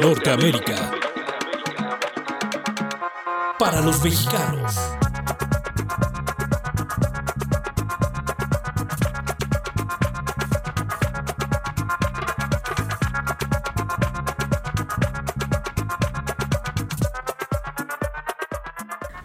Norteamérica. 0.00 0.92
Para 3.58 3.82
los 3.82 4.02
mexicanos. 4.02 4.74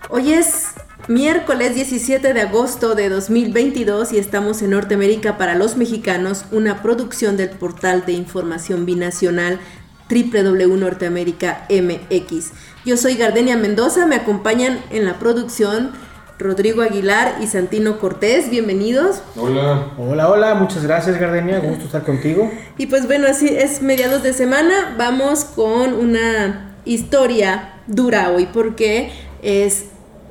Hoy 0.10 0.34
es 0.34 0.74
miércoles 1.08 1.76
17 1.76 2.34
de 2.34 2.42
agosto 2.42 2.96
de 2.96 3.10
2022 3.10 4.12
y 4.12 4.18
estamos 4.18 4.62
en 4.62 4.72
Norteamérica 4.72 5.38
para 5.38 5.56
los 5.56 5.78
mexicanos, 5.78 6.46
una 6.52 6.82
producción 6.82 7.38
del 7.38 7.52
portal 7.52 8.06
de 8.06 8.14
información 8.14 8.86
binacional 8.86 9.60
www.norteamerica 10.10 11.66
MX. 11.70 12.52
Yo 12.86 12.98
soy 12.98 13.16
Gardenia 13.16 13.58
Mendoza, 13.58 14.06
me 14.06 14.16
acompañan 14.16 14.80
en 14.92 15.06
la 15.06 15.20
producción 15.20 15.92
Rodrigo 16.38 16.82
Aguilar 16.82 17.38
y 17.42 17.48
Santino 17.48 17.98
Cortés, 17.98 18.50
bienvenidos. 18.50 19.22
Hola. 19.38 19.94
Hola, 19.98 20.30
hola, 20.30 20.56
muchas 20.56 20.84
gracias 20.84 21.18
Gardenia, 21.20 21.60
gusto 21.60 21.86
estar 21.86 22.04
contigo. 22.04 22.52
Y 22.78 22.88
pues 22.88 23.08
bueno, 23.08 23.28
así 23.28 23.48
es 23.48 23.82
mediados 23.82 24.22
de 24.22 24.34
semana, 24.34 24.96
vamos 24.98 25.46
con 25.46 25.94
una 25.94 26.76
historia 26.84 27.74
dura 27.88 28.32
hoy 28.32 28.48
porque 28.52 29.12
es 29.42 29.86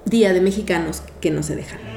Día 0.04 0.34
de 0.34 0.40
Mexicanos 0.40 1.02
que 1.20 1.30
no 1.30 1.42
se 1.42 1.56
dejan. 1.56 1.93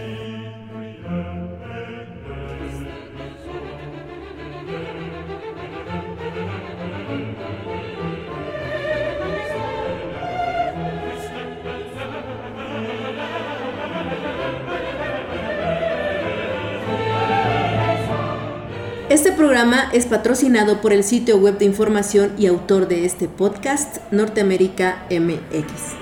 Programa 19.58 19.90
es 19.92 20.06
patrocinado 20.06 20.82
por 20.82 20.94
el 20.94 21.04
sitio 21.04 21.40
web 21.40 21.58
de 21.58 21.66
información 21.66 22.32
y 22.38 22.46
autor 22.46 22.88
de 22.88 23.06
este 23.06 23.28
podcast, 23.28 23.98
Norteamérica 24.12 25.08
MX. 25.10 25.96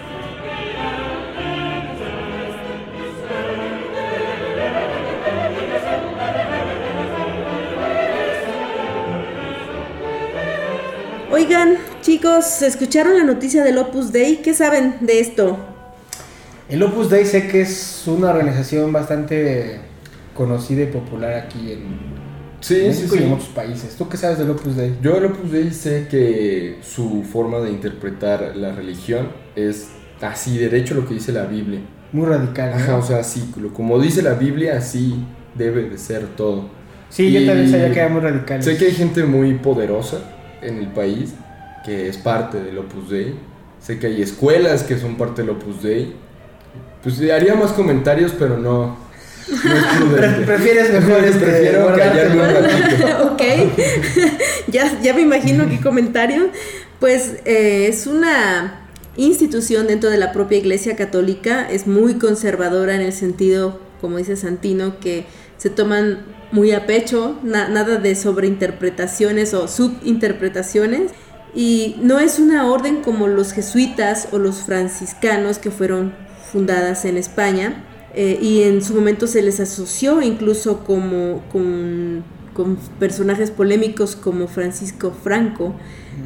Oigan, 11.32 11.78
chicos, 12.02 12.62
¿escucharon 12.62 13.18
la 13.18 13.24
noticia 13.24 13.64
del 13.64 13.78
Opus 13.78 14.12
Dei? 14.12 14.42
¿Qué 14.42 14.54
saben 14.54 14.98
de 15.00 15.22
esto? 15.22 15.58
El 16.68 16.84
Opus 16.84 17.10
Dei 17.10 17.26
sé 17.26 17.48
que 17.48 17.62
es 17.62 18.04
una 18.06 18.32
organización 18.32 18.92
bastante 18.92 19.80
conocida 20.34 20.84
y 20.84 20.88
popular 20.88 21.36
aquí 21.36 21.72
en 21.72 22.25
Sí, 22.68 22.82
México 22.88 23.16
sí, 23.16 23.20
y 23.20 23.24
en 23.24 23.28
sí. 23.30 23.34
otros 23.34 23.50
países. 23.50 23.96
¿Tú 23.96 24.10
qué 24.10 24.18
sabes 24.18 24.38
del 24.40 24.50
Opus 24.50 24.76
Dei? 24.76 24.96
Yo 25.02 25.14
del 25.16 25.26
Opus 25.26 25.52
Dei 25.52 25.72
sé 25.72 26.08
que 26.10 26.78
su 26.82 27.24
forma 27.24 27.60
de 27.60 27.70
interpretar 27.70 28.56
la 28.56 28.72
religión 28.72 29.28
es 29.56 29.90
así, 30.22 30.58
derecho 30.58 30.96
lo 30.96 31.08
que 31.08 31.14
dice 31.14 31.32
la 31.32 31.46
Biblia. 31.46 31.82
Muy 32.12 32.26
radical. 32.26 32.72
¿no? 32.72 32.76
Ajá, 32.78 32.98
o 32.98 33.02
sea, 33.02 33.20
así, 33.20 33.52
como 33.74 34.00
dice 34.00 34.22
la 34.22 34.34
Biblia, 34.34 34.78
así 34.78 35.16
debe 35.54 35.84
de 35.90 35.98
ser 35.98 36.26
todo. 36.36 36.70
sí, 37.10 37.32
yo 37.32 37.40
y- 37.42 37.46
también 37.46 37.70
sabía 37.70 37.92
que 37.92 38.00
era 38.00 38.10
muy 38.10 38.22
radical. 38.22 38.64
Sé 38.64 38.78
que 38.78 38.86
hay 38.86 38.94
gente 38.94 39.24
muy 39.24 39.54
poderosa 39.56 40.20
en 40.62 40.78
el 40.78 40.88
país 40.88 41.34
que 41.86 42.08
es 42.10 42.18
parte 42.18 42.60
del 42.64 42.78
Opus 42.80 43.10
Dei. 43.12 43.36
Sé 43.80 44.00
que 44.00 44.08
hay 44.08 44.22
escuelas 44.24 44.82
que 44.84 44.98
son 44.98 45.16
parte 45.18 45.44
del 45.44 45.52
Opus 45.52 45.84
Dei. 45.84 46.16
Pues 47.04 47.22
haría 47.32 47.54
más 47.54 47.72
comentarios, 47.74 48.34
pero 48.40 48.58
no. 48.58 49.05
No 49.50 50.16
Pre- 50.16 50.46
prefieres 50.46 50.92
mejor 50.92 51.24
este, 51.24 51.40
Prefiero 51.46 51.88
callarme 51.96 52.42
un 52.42 52.50
ratito. 52.64 53.24
ok, 53.34 53.42
ya, 54.68 55.00
ya 55.02 55.14
me 55.14 55.22
imagino 55.22 55.68
qué 55.70 55.80
comentario. 55.80 56.50
Pues 57.00 57.34
eh, 57.46 57.88
es 57.90 58.08
una 58.08 58.82
institución 59.18 59.88
dentro 59.88 60.10
de 60.10 60.18
la 60.18 60.32
propia 60.32 60.58
Iglesia 60.58 60.96
Católica, 60.96 61.68
es 61.70 61.88
muy 61.88 62.16
conservadora 62.16 62.96
en 62.96 63.02
el 63.02 63.14
sentido, 63.14 63.80
como 64.02 64.18
dice 64.18 64.36
Santino, 64.36 65.00
que 65.00 65.26
se 65.58 65.70
toman 65.70 66.20
muy 66.52 66.72
a 66.72 66.86
pecho, 66.86 67.38
na- 67.44 67.68
nada 67.70 67.98
de 67.98 68.16
sobreinterpretaciones 68.16 69.54
o 69.54 69.68
subinterpretaciones. 69.68 71.12
Y 71.54 71.96
no 72.02 72.20
es 72.20 72.40
una 72.40 72.70
orden 72.70 72.98
como 73.02 73.28
los 73.28 73.54
jesuitas 73.54 74.28
o 74.32 74.38
los 74.40 74.64
franciscanos 74.64 75.58
que 75.58 75.72
fueron 75.72 76.14
fundadas 76.52 77.06
en 77.06 77.16
España, 77.18 77.84
eh, 78.16 78.40
y 78.42 78.64
en 78.64 78.82
su 78.82 78.96
momento 78.96 79.28
se 79.28 79.42
les 79.42 79.60
asoció 79.60 80.22
incluso 80.22 80.86
como 80.86 81.44
con, 81.52 82.24
con 82.54 82.78
personajes 82.98 83.52
polémicos 83.52 84.16
como 84.16 84.48
Francisco 84.48 85.14
Franco, 85.24 85.76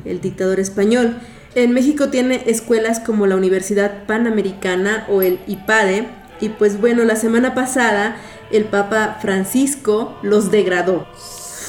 el 0.05 0.21
dictador 0.21 0.59
español. 0.59 1.17
En 1.55 1.73
México 1.73 2.09
tiene 2.09 2.43
escuelas 2.45 2.99
como 2.99 3.25
la 3.25 3.35
Universidad 3.35 4.05
Panamericana 4.05 5.07
o 5.09 5.23
el 5.23 5.39
IPADE, 5.47 6.07
y 6.41 6.49
pues 6.49 6.79
bueno, 6.79 7.03
la 7.03 7.15
semana 7.15 7.55
pasada 7.55 8.17
el 8.51 8.65
Papa 8.65 9.17
Francisco 9.19 10.17
los 10.21 10.51
degradó. 10.51 11.07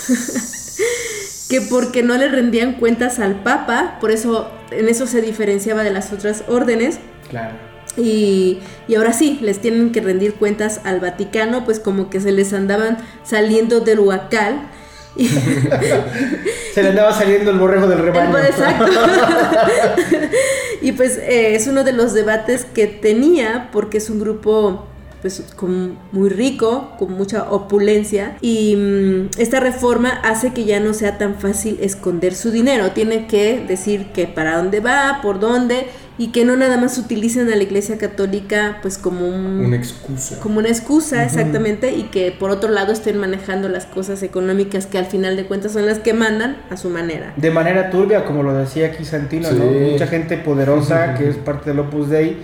que 1.48 1.62
porque 1.62 2.02
no 2.02 2.16
le 2.16 2.28
rendían 2.28 2.74
cuentas 2.74 3.18
al 3.18 3.42
Papa, 3.42 3.96
por 4.00 4.10
eso 4.10 4.50
en 4.70 4.88
eso 4.88 5.06
se 5.06 5.22
diferenciaba 5.22 5.82
de 5.82 5.90
las 5.90 6.12
otras 6.12 6.44
órdenes, 6.46 7.00
Claro. 7.28 7.69
Y, 7.96 8.58
y 8.88 8.94
ahora 8.94 9.12
sí, 9.12 9.38
les 9.42 9.60
tienen 9.60 9.92
que 9.92 10.00
rendir 10.00 10.34
cuentas 10.34 10.80
al 10.84 11.00
Vaticano, 11.00 11.64
pues 11.64 11.80
como 11.80 12.10
que 12.10 12.20
se 12.20 12.32
les 12.32 12.52
andaban 12.52 12.98
saliendo 13.24 13.80
del 13.80 14.00
huacal. 14.00 14.68
Se 16.72 16.84
le 16.84 16.90
andaba 16.90 17.12
saliendo 17.12 17.50
el 17.50 17.58
borrego 17.58 17.88
del 17.88 17.98
rebaño. 17.98 18.38
Exacto. 18.38 18.86
y 20.80 20.92
pues 20.92 21.18
eh, 21.18 21.56
es 21.56 21.66
uno 21.66 21.82
de 21.82 21.92
los 21.92 22.14
debates 22.14 22.64
que 22.64 22.86
tenía, 22.86 23.70
porque 23.72 23.98
es 23.98 24.08
un 24.08 24.20
grupo 24.20 24.86
pues 25.20 25.42
con- 25.56 25.98
muy 26.12 26.28
rico, 26.28 26.92
con 26.98 27.12
mucha 27.12 27.50
opulencia, 27.50 28.36
y 28.40 28.76
mm, 28.76 29.28
esta 29.38 29.60
reforma 29.60 30.08
hace 30.22 30.52
que 30.52 30.64
ya 30.64 30.80
no 30.80 30.94
sea 30.94 31.18
tan 31.18 31.34
fácil 31.36 31.78
esconder 31.80 32.34
su 32.34 32.50
dinero. 32.50 32.90
Tiene 32.92 33.26
que 33.26 33.64
decir 33.66 34.06
que 34.12 34.26
para 34.26 34.56
dónde 34.56 34.80
va, 34.80 35.20
por 35.22 35.40
dónde, 35.40 35.86
y 36.18 36.32
que 36.32 36.44
no 36.44 36.54
nada 36.54 36.76
más 36.76 36.98
utilicen 36.98 37.50
a 37.50 37.56
la 37.56 37.62
Iglesia 37.62 37.96
Católica 37.96 38.78
pues 38.82 38.98
como 38.98 39.26
un, 39.26 39.64
Una 39.64 39.76
excusa. 39.76 40.38
como 40.40 40.58
una 40.58 40.68
excusa, 40.68 41.24
exactamente, 41.24 41.92
y 41.92 42.04
que 42.04 42.30
por 42.30 42.50
otro 42.50 42.70
lado 42.70 42.92
estén 42.92 43.16
manejando 43.16 43.70
las 43.70 43.86
cosas 43.86 44.22
económicas 44.22 44.84
que 44.84 44.98
al 44.98 45.06
final 45.06 45.36
de 45.36 45.46
cuentas 45.46 45.72
son 45.72 45.86
las 45.86 45.98
que 45.98 46.12
mandan 46.12 46.58
a 46.68 46.76
su 46.76 46.90
manera. 46.90 47.32
De 47.36 47.50
manera 47.50 47.88
turbia, 47.88 48.26
como 48.26 48.42
lo 48.42 48.52
decía 48.54 48.88
aquí 48.88 49.04
Santino, 49.06 49.48
Sí. 49.48 49.54
¿no? 49.54 49.64
Mucha 49.64 50.06
gente 50.08 50.36
poderosa 50.36 51.14
que 51.14 51.30
es 51.30 51.36
parte 51.36 51.70
del 51.70 51.78
Opus 51.78 52.10
Dei, 52.10 52.36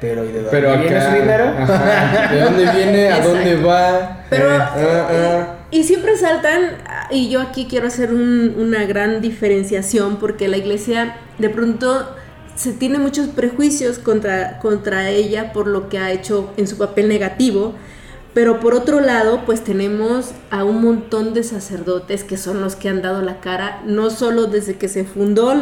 pero 0.00 0.24
¿y 0.24 0.28
de 0.28 0.42
dónde 0.42 0.50
Pero 0.50 0.78
viene 0.78 0.96
acá, 0.96 1.10
su 1.10 1.20
dinero? 1.20 1.44
ajá, 1.58 2.34
¿De 2.34 2.40
dónde 2.40 2.70
viene? 2.74 3.08
¿A 3.08 3.20
dónde 3.20 3.56
va? 3.56 4.24
Pero, 4.30 4.44
Eh, 4.54 4.58
ah, 4.60 5.08
ah. 5.10 5.56
Y 5.72 5.84
siempre 5.84 6.16
saltan, 6.16 6.72
y 7.10 7.28
yo 7.28 7.40
aquí 7.40 7.66
quiero 7.70 7.86
hacer 7.86 8.12
un- 8.12 8.54
una 8.58 8.84
gran 8.86 9.20
diferenciación 9.20 10.16
porque 10.16 10.48
la 10.48 10.56
iglesia 10.56 11.14
de 11.38 11.48
pronto 11.48 12.16
se 12.56 12.72
tiene 12.72 12.98
muchos 12.98 13.28
prejuicios 13.28 13.98
contra, 14.00 14.58
contra 14.58 15.08
ella 15.10 15.52
por 15.52 15.66
lo 15.68 15.88
que 15.88 15.98
ha 15.98 16.10
hecho 16.10 16.52
en 16.56 16.66
su 16.66 16.76
papel 16.76 17.08
negativo, 17.08 17.74
pero 18.32 18.60
por 18.60 18.74
otro 18.74 19.00
lado 19.00 19.42
pues 19.44 19.62
tenemos 19.64 20.30
a 20.50 20.62
un 20.64 20.82
montón 20.82 21.34
de 21.34 21.42
sacerdotes 21.42 22.22
que 22.24 22.36
son 22.36 22.60
los 22.60 22.76
que 22.76 22.88
han 22.88 23.02
dado 23.02 23.22
la 23.22 23.40
cara, 23.40 23.82
no 23.84 24.10
solo 24.10 24.46
desde 24.46 24.76
que 24.76 24.88
se 24.88 25.04
fundó 25.04 25.52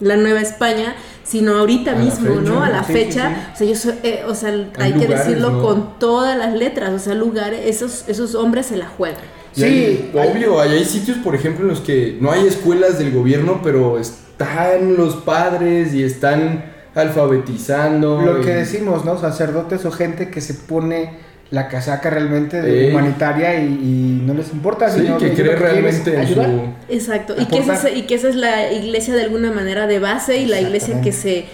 la 0.00 0.16
Nueva 0.16 0.40
España, 0.40 0.94
sino 1.24 1.56
ahorita 1.56 1.92
A 1.92 1.94
mismo, 1.96 2.34
fecha, 2.36 2.40
¿no? 2.50 2.62
A 2.64 2.68
la 2.68 2.82
sí, 2.84 2.92
sí, 2.92 2.98
fecha. 2.98 3.50
O 3.54 3.56
sea, 3.56 3.66
yo 3.68 3.74
soy- 3.76 3.94
eh, 4.02 4.24
o 4.26 4.34
sea, 4.34 4.50
hay 4.78 4.92
que 4.92 4.98
lugares, 5.06 5.26
decirlo 5.26 5.50
¿no? 5.50 5.62
con 5.62 5.98
todas 5.98 6.36
las 6.36 6.52
letras, 6.54 6.90
o 6.92 6.98
sea, 6.98 7.14
lugares, 7.14 7.60
esos, 7.64 8.04
esos 8.08 8.34
hombres 8.34 8.66
se 8.66 8.76
la 8.76 8.86
juegan. 8.88 9.20
Y 9.54 9.60
Sí, 9.60 9.66
hay- 9.66 10.10
obvio, 10.30 10.60
hay, 10.60 10.72
hay 10.72 10.84
sitios, 10.84 11.16
por 11.18 11.34
ejemplo, 11.34 11.62
en 11.64 11.70
los 11.70 11.80
que 11.80 12.18
no 12.20 12.30
hay 12.32 12.46
escuelas 12.46 12.98
del 12.98 13.10
gobierno, 13.12 13.60
pero 13.62 13.98
están 13.98 14.96
los 14.96 15.14
padres 15.16 15.94
y 15.94 16.02
están 16.02 16.72
alfabetizando. 16.94 18.20
Lo 18.22 18.40
y- 18.40 18.44
que 18.44 18.50
decimos, 18.54 19.04
¿no? 19.04 19.18
Sacerdotes 19.18 19.84
o 19.84 19.90
gente 19.90 20.30
que 20.30 20.40
se 20.40 20.54
pone 20.54 21.25
la 21.50 21.68
casaca 21.68 22.10
realmente 22.10 22.60
de 22.60 22.90
humanitaria 22.90 23.60
y, 23.60 23.66
y 23.66 24.22
no 24.26 24.34
les 24.34 24.52
importa. 24.52 24.90
Sí, 24.90 25.00
sino 25.02 25.16
que 25.18 25.32
cree 25.32 25.54
realmente 25.56 26.14
en 26.14 26.20
ayudar. 26.20 26.46
su... 26.88 26.92
Exacto, 26.92 27.34
y 27.38 27.44
que, 27.46 27.58
esa 27.58 27.90
y 27.90 28.02
que 28.02 28.14
esa 28.16 28.28
es 28.28 28.34
la 28.36 28.72
iglesia 28.72 29.14
de 29.14 29.22
alguna 29.22 29.52
manera 29.52 29.86
de 29.86 29.98
base 30.00 30.38
y 30.38 30.46
la 30.46 30.60
iglesia 30.60 31.00
que 31.00 31.12
se... 31.12 31.44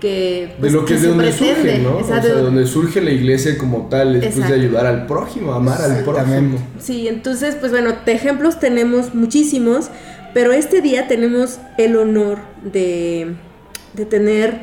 Que, 0.00 0.48
De 0.48 0.54
pues, 0.58 0.72
lo 0.72 0.84
que 0.84 0.94
es 0.94 1.02
de 1.02 1.08
donde 1.08 1.28
pretende. 1.28 1.54
surge, 1.54 1.78
¿no? 1.78 1.96
O 1.98 2.04
sea, 2.04 2.18
o 2.18 2.22
sea, 2.22 2.34
de- 2.34 2.40
donde 2.42 2.66
surge 2.66 3.00
la 3.00 3.10
iglesia 3.12 3.56
como 3.56 3.88
tal, 3.88 4.14
después 4.14 4.34
Exacto. 4.34 4.54
de 4.54 4.60
ayudar 4.60 4.86
al 4.86 5.06
prójimo, 5.06 5.52
amar 5.54 5.80
al 5.80 6.02
prójimo. 6.02 6.58
Sí, 6.80 7.06
entonces, 7.06 7.54
pues 7.54 7.70
bueno, 7.70 7.94
de 8.04 8.12
ejemplos 8.12 8.58
tenemos 8.58 9.14
muchísimos, 9.14 9.90
Pero 10.34 10.52
este 10.52 10.80
día 10.80 11.06
tenemos 11.08 11.58
el 11.78 11.94
honor 11.96 12.38
de, 12.64 13.34
de 13.92 14.04
tener 14.06 14.62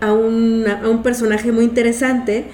a, 0.00 0.12
una- 0.12 0.80
a 0.82 0.88
un 0.88 1.02
personaje 1.02 1.50
muy 1.52 1.64
interesante 1.64 2.44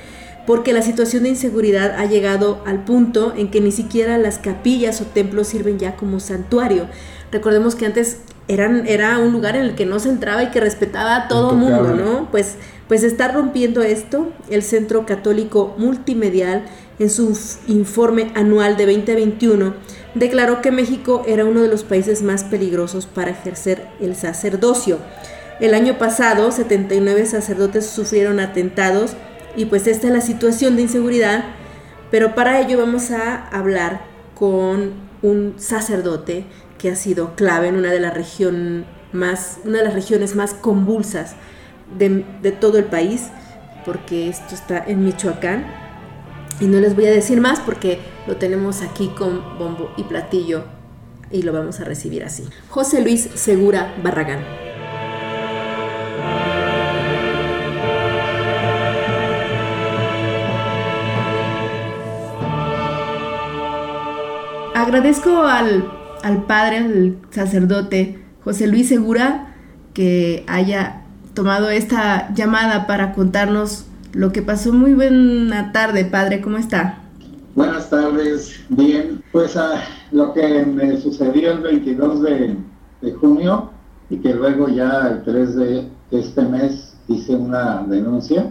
porque 0.46 0.72
la 0.72 0.82
situación 0.82 1.22
de 1.22 1.30
inseguridad 1.30 1.94
ha 1.96 2.06
llegado 2.06 2.62
al 2.66 2.84
punto 2.84 3.32
en 3.36 3.50
que 3.50 3.60
ni 3.60 3.72
siquiera 3.72 4.18
las 4.18 4.38
capillas 4.38 5.00
o 5.00 5.04
templos 5.04 5.48
sirven 5.48 5.78
ya 5.78 5.96
como 5.96 6.20
santuario. 6.20 6.86
Recordemos 7.32 7.74
que 7.74 7.86
antes 7.86 8.18
eran, 8.46 8.86
era 8.86 9.18
un 9.18 9.32
lugar 9.32 9.56
en 9.56 9.62
el 9.62 9.74
que 9.74 9.86
no 9.86 9.98
se 9.98 10.10
entraba 10.10 10.42
y 10.42 10.50
que 10.50 10.60
respetaba 10.60 11.16
a 11.16 11.28
todo 11.28 11.54
mundo. 11.54 11.94
¿no? 11.94 12.28
Pues, 12.30 12.56
pues 12.88 13.02
está 13.02 13.28
rompiendo 13.28 13.82
esto 13.82 14.32
el 14.50 14.62
Centro 14.62 15.06
Católico 15.06 15.74
Multimedial 15.78 16.64
en 16.98 17.10
su 17.10 17.36
informe 17.66 18.30
anual 18.34 18.76
de 18.76 18.86
2021 18.86 19.74
declaró 20.14 20.62
que 20.62 20.70
México 20.70 21.22
era 21.26 21.44
uno 21.44 21.62
de 21.62 21.68
los 21.68 21.82
países 21.82 22.22
más 22.22 22.44
peligrosos 22.44 23.06
para 23.06 23.32
ejercer 23.32 23.86
el 24.00 24.14
sacerdocio. 24.16 24.98
El 25.60 25.74
año 25.74 25.98
pasado 25.98 26.50
79 26.50 27.26
sacerdotes 27.26 27.86
sufrieron 27.86 28.40
atentados 28.40 29.12
y 29.56 29.66
pues 29.66 29.86
esta 29.86 30.08
es 30.08 30.12
la 30.12 30.20
situación 30.20 30.76
de 30.76 30.82
inseguridad, 30.82 31.44
pero 32.10 32.34
para 32.34 32.60
ello 32.60 32.78
vamos 32.78 33.10
a 33.10 33.46
hablar 33.48 34.02
con 34.34 34.92
un 35.22 35.54
sacerdote 35.56 36.44
que 36.78 36.90
ha 36.90 36.96
sido 36.96 37.34
clave 37.34 37.68
en 37.68 37.76
una 37.76 37.90
de 37.90 38.00
las 38.00 38.14
región 38.14 38.84
más 39.12 39.58
una 39.64 39.78
de 39.78 39.84
las 39.84 39.94
regiones 39.94 40.34
más 40.34 40.54
convulsas 40.54 41.36
de 41.96 42.52
todo 42.52 42.78
el 42.78 42.84
país, 42.84 43.28
porque 43.84 44.28
esto 44.28 44.54
está 44.54 44.84
en 44.84 45.04
Michoacán. 45.04 45.64
Y 46.60 46.66
no 46.66 46.78
les 46.78 46.94
voy 46.94 47.06
a 47.06 47.10
decir 47.10 47.40
más 47.40 47.58
porque 47.60 47.98
lo 48.26 48.36
tenemos 48.36 48.82
aquí 48.82 49.08
con 49.08 49.58
bombo 49.58 49.92
y 49.96 50.04
platillo 50.04 50.64
y 51.30 51.42
lo 51.42 51.52
vamos 51.52 51.80
a 51.80 51.84
recibir 51.84 52.24
así. 52.24 52.44
José 52.68 53.02
Luis 53.02 53.28
Segura 53.34 53.94
Barragán. 54.02 54.63
Agradezco 64.84 65.44
al, 65.44 65.82
al 66.22 66.42
padre, 66.44 66.76
al 66.76 67.16
sacerdote 67.30 68.18
José 68.44 68.66
Luis 68.66 68.86
Segura, 68.90 69.54
que 69.94 70.44
haya 70.46 71.04
tomado 71.32 71.70
esta 71.70 72.34
llamada 72.34 72.86
para 72.86 73.14
contarnos 73.14 73.86
lo 74.12 74.30
que 74.30 74.42
pasó. 74.42 74.74
Muy 74.74 74.92
buena 74.92 75.72
tarde, 75.72 76.04
padre, 76.04 76.42
¿cómo 76.42 76.58
está? 76.58 76.98
Buenas 77.54 77.88
tardes, 77.88 78.60
bien. 78.68 79.22
Pues 79.32 79.56
ah, 79.56 79.80
lo 80.12 80.34
que 80.34 80.66
me 80.66 81.00
sucedió 81.00 81.52
el 81.52 81.60
22 81.60 82.20
de, 82.20 82.56
de 83.00 83.12
junio 83.12 83.70
y 84.10 84.18
que 84.18 84.34
luego 84.34 84.68
ya 84.68 85.08
el 85.08 85.22
3 85.22 85.56
de 85.56 85.88
este 86.10 86.42
mes 86.42 86.94
hice 87.08 87.34
una 87.34 87.84
denuncia 87.88 88.50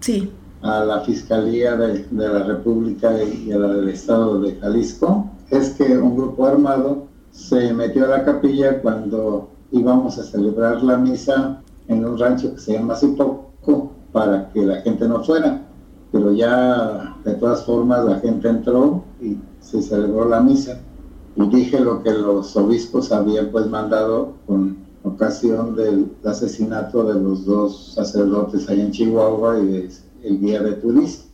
Sí. 0.00 0.32
a 0.62 0.84
la 0.84 1.02
Fiscalía 1.02 1.76
de, 1.76 2.06
de 2.10 2.28
la 2.28 2.42
República 2.42 3.12
y 3.22 3.52
a 3.52 3.58
la 3.58 3.68
del 3.74 3.90
Estado 3.90 4.40
de 4.40 4.56
Jalisco, 4.56 5.29
es 5.50 5.70
que 5.70 5.96
un 5.98 6.16
grupo 6.16 6.46
armado 6.46 7.04
se 7.32 7.72
metió 7.72 8.04
a 8.04 8.08
la 8.08 8.24
capilla 8.24 8.80
cuando 8.82 9.48
íbamos 9.72 10.18
a 10.18 10.24
celebrar 10.24 10.82
la 10.82 10.96
misa 10.96 11.60
en 11.88 12.04
un 12.04 12.18
rancho 12.18 12.54
que 12.54 12.60
se 12.60 12.72
llama 12.74 12.96
Zipoco 12.96 13.92
para 14.12 14.50
que 14.52 14.64
la 14.64 14.80
gente 14.82 15.06
no 15.08 15.22
fuera. 15.22 15.62
Pero 16.12 16.32
ya 16.32 17.16
de 17.24 17.34
todas 17.34 17.64
formas 17.64 18.04
la 18.04 18.18
gente 18.18 18.48
entró 18.48 19.04
y 19.20 19.38
se 19.60 19.80
celebró 19.82 20.28
la 20.28 20.40
misa. 20.40 20.80
Y 21.36 21.46
dije 21.48 21.78
lo 21.80 22.02
que 22.02 22.10
los 22.12 22.56
obispos 22.56 23.12
habían 23.12 23.50
pues 23.50 23.66
mandado 23.68 24.32
con 24.46 24.76
ocasión 25.04 25.76
del 25.76 26.10
asesinato 26.24 27.04
de 27.04 27.14
los 27.20 27.44
dos 27.46 27.92
sacerdotes 27.94 28.68
ahí 28.68 28.80
en 28.80 28.90
Chihuahua 28.90 29.58
y 29.60 29.66
de- 29.66 29.90
el 30.24 30.38
guía 30.40 30.62
de 30.62 30.72
turismo 30.72 31.24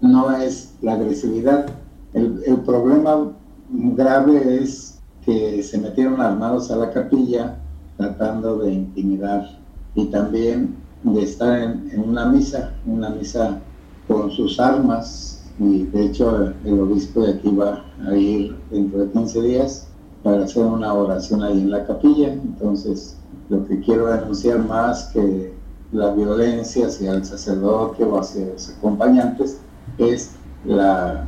no 0.00 0.30
es 0.36 0.74
la 0.82 0.92
agresividad. 0.94 1.66
El, 2.14 2.42
el 2.46 2.56
problema 2.58 3.32
grave 3.70 4.62
es 4.62 4.98
que 5.24 5.62
se 5.62 5.78
metieron 5.78 6.20
armados 6.20 6.70
a 6.70 6.76
la 6.76 6.90
capilla 6.90 7.56
tratando 7.96 8.58
de 8.58 8.72
intimidar 8.72 9.58
y 9.94 10.06
también 10.06 10.76
de 11.02 11.22
estar 11.22 11.60
en, 11.60 12.02
una 12.04 12.26
misa, 12.26 12.72
una 12.86 13.10
misa 13.10 13.60
con 14.08 14.30
sus 14.30 14.58
armas 14.58 15.42
y 15.58 15.84
de 15.84 16.06
hecho 16.06 16.52
el 16.64 16.80
obispo 16.80 17.22
de 17.22 17.32
aquí 17.34 17.54
va 17.54 17.84
a 18.06 18.14
ir 18.16 18.56
dentro 18.70 19.00
de 19.00 19.10
15 19.12 19.42
días 19.42 19.88
para 20.22 20.44
hacer 20.44 20.64
una 20.64 20.92
oración 20.94 21.42
ahí 21.42 21.60
en 21.60 21.70
la 21.70 21.86
capilla. 21.86 22.32
Entonces, 22.32 23.16
lo 23.50 23.66
que 23.66 23.78
quiero 23.80 24.06
denunciar 24.06 24.58
más 24.58 25.10
que 25.12 25.52
la 25.92 26.12
violencia 26.12 26.86
hacia 26.86 27.12
el 27.12 27.24
sacerdote 27.24 28.02
o 28.04 28.18
hacia 28.18 28.46
los 28.46 28.70
acompañantes 28.70 29.60
es 29.98 30.30
la, 30.64 31.26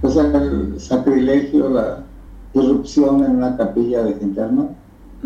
pues 0.00 0.16
el 0.16 0.80
sacrilegio, 0.80 1.68
la 1.68 2.04
irrupción 2.54 3.24
en 3.24 3.36
una 3.36 3.56
capilla 3.56 4.02
de 4.02 4.40
armada. 4.40 4.70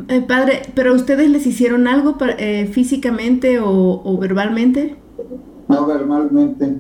Eh, 0.09 0.23
padre, 0.23 0.63
¿pero 0.75 0.95
ustedes 0.95 1.29
les 1.31 1.47
hicieron 1.47 1.87
algo 1.87 2.17
eh, 2.39 2.67
físicamente 2.73 3.59
o, 3.61 4.03
o 4.05 4.19
verbalmente? 4.19 4.97
No 5.69 5.87
verbalmente. 5.87 6.79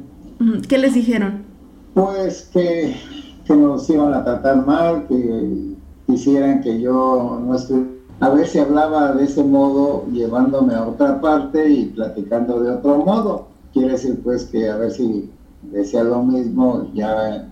¿Qué 0.69 0.79
les 0.79 0.95
dijeron? 0.95 1.53
pues 1.95 2.49
que, 2.53 2.97
que 3.45 3.55
nos 3.55 3.89
iban 3.91 4.15
a 4.15 4.25
tratar 4.25 4.65
mal, 4.67 5.07
que 5.09 5.75
quisieran 6.07 6.61
que 6.63 6.81
yo 6.81 7.41
no 7.45 7.55
estuviera. 7.55 7.91
A 8.21 8.31
ver 8.31 8.47
si 8.47 8.59
hablaba 8.59 9.13
de 9.13 9.25
ese 9.25 9.43
modo, 9.43 10.07
llevándome 10.13 10.75
a 10.75 10.87
otra 10.87 11.21
parte 11.21 11.69
y 11.69 11.87
platicando 11.87 12.61
de 12.61 12.71
otro 12.71 12.99
modo. 12.99 13.49
Quiere 13.73 13.93
decir, 13.93 14.21
pues, 14.23 14.45
que 14.45 14.71
a 14.71 14.77
ver 14.77 14.93
si 14.93 15.29
decía 15.63 16.05
lo 16.05 16.23
mismo 16.23 16.89
ya 16.95 17.51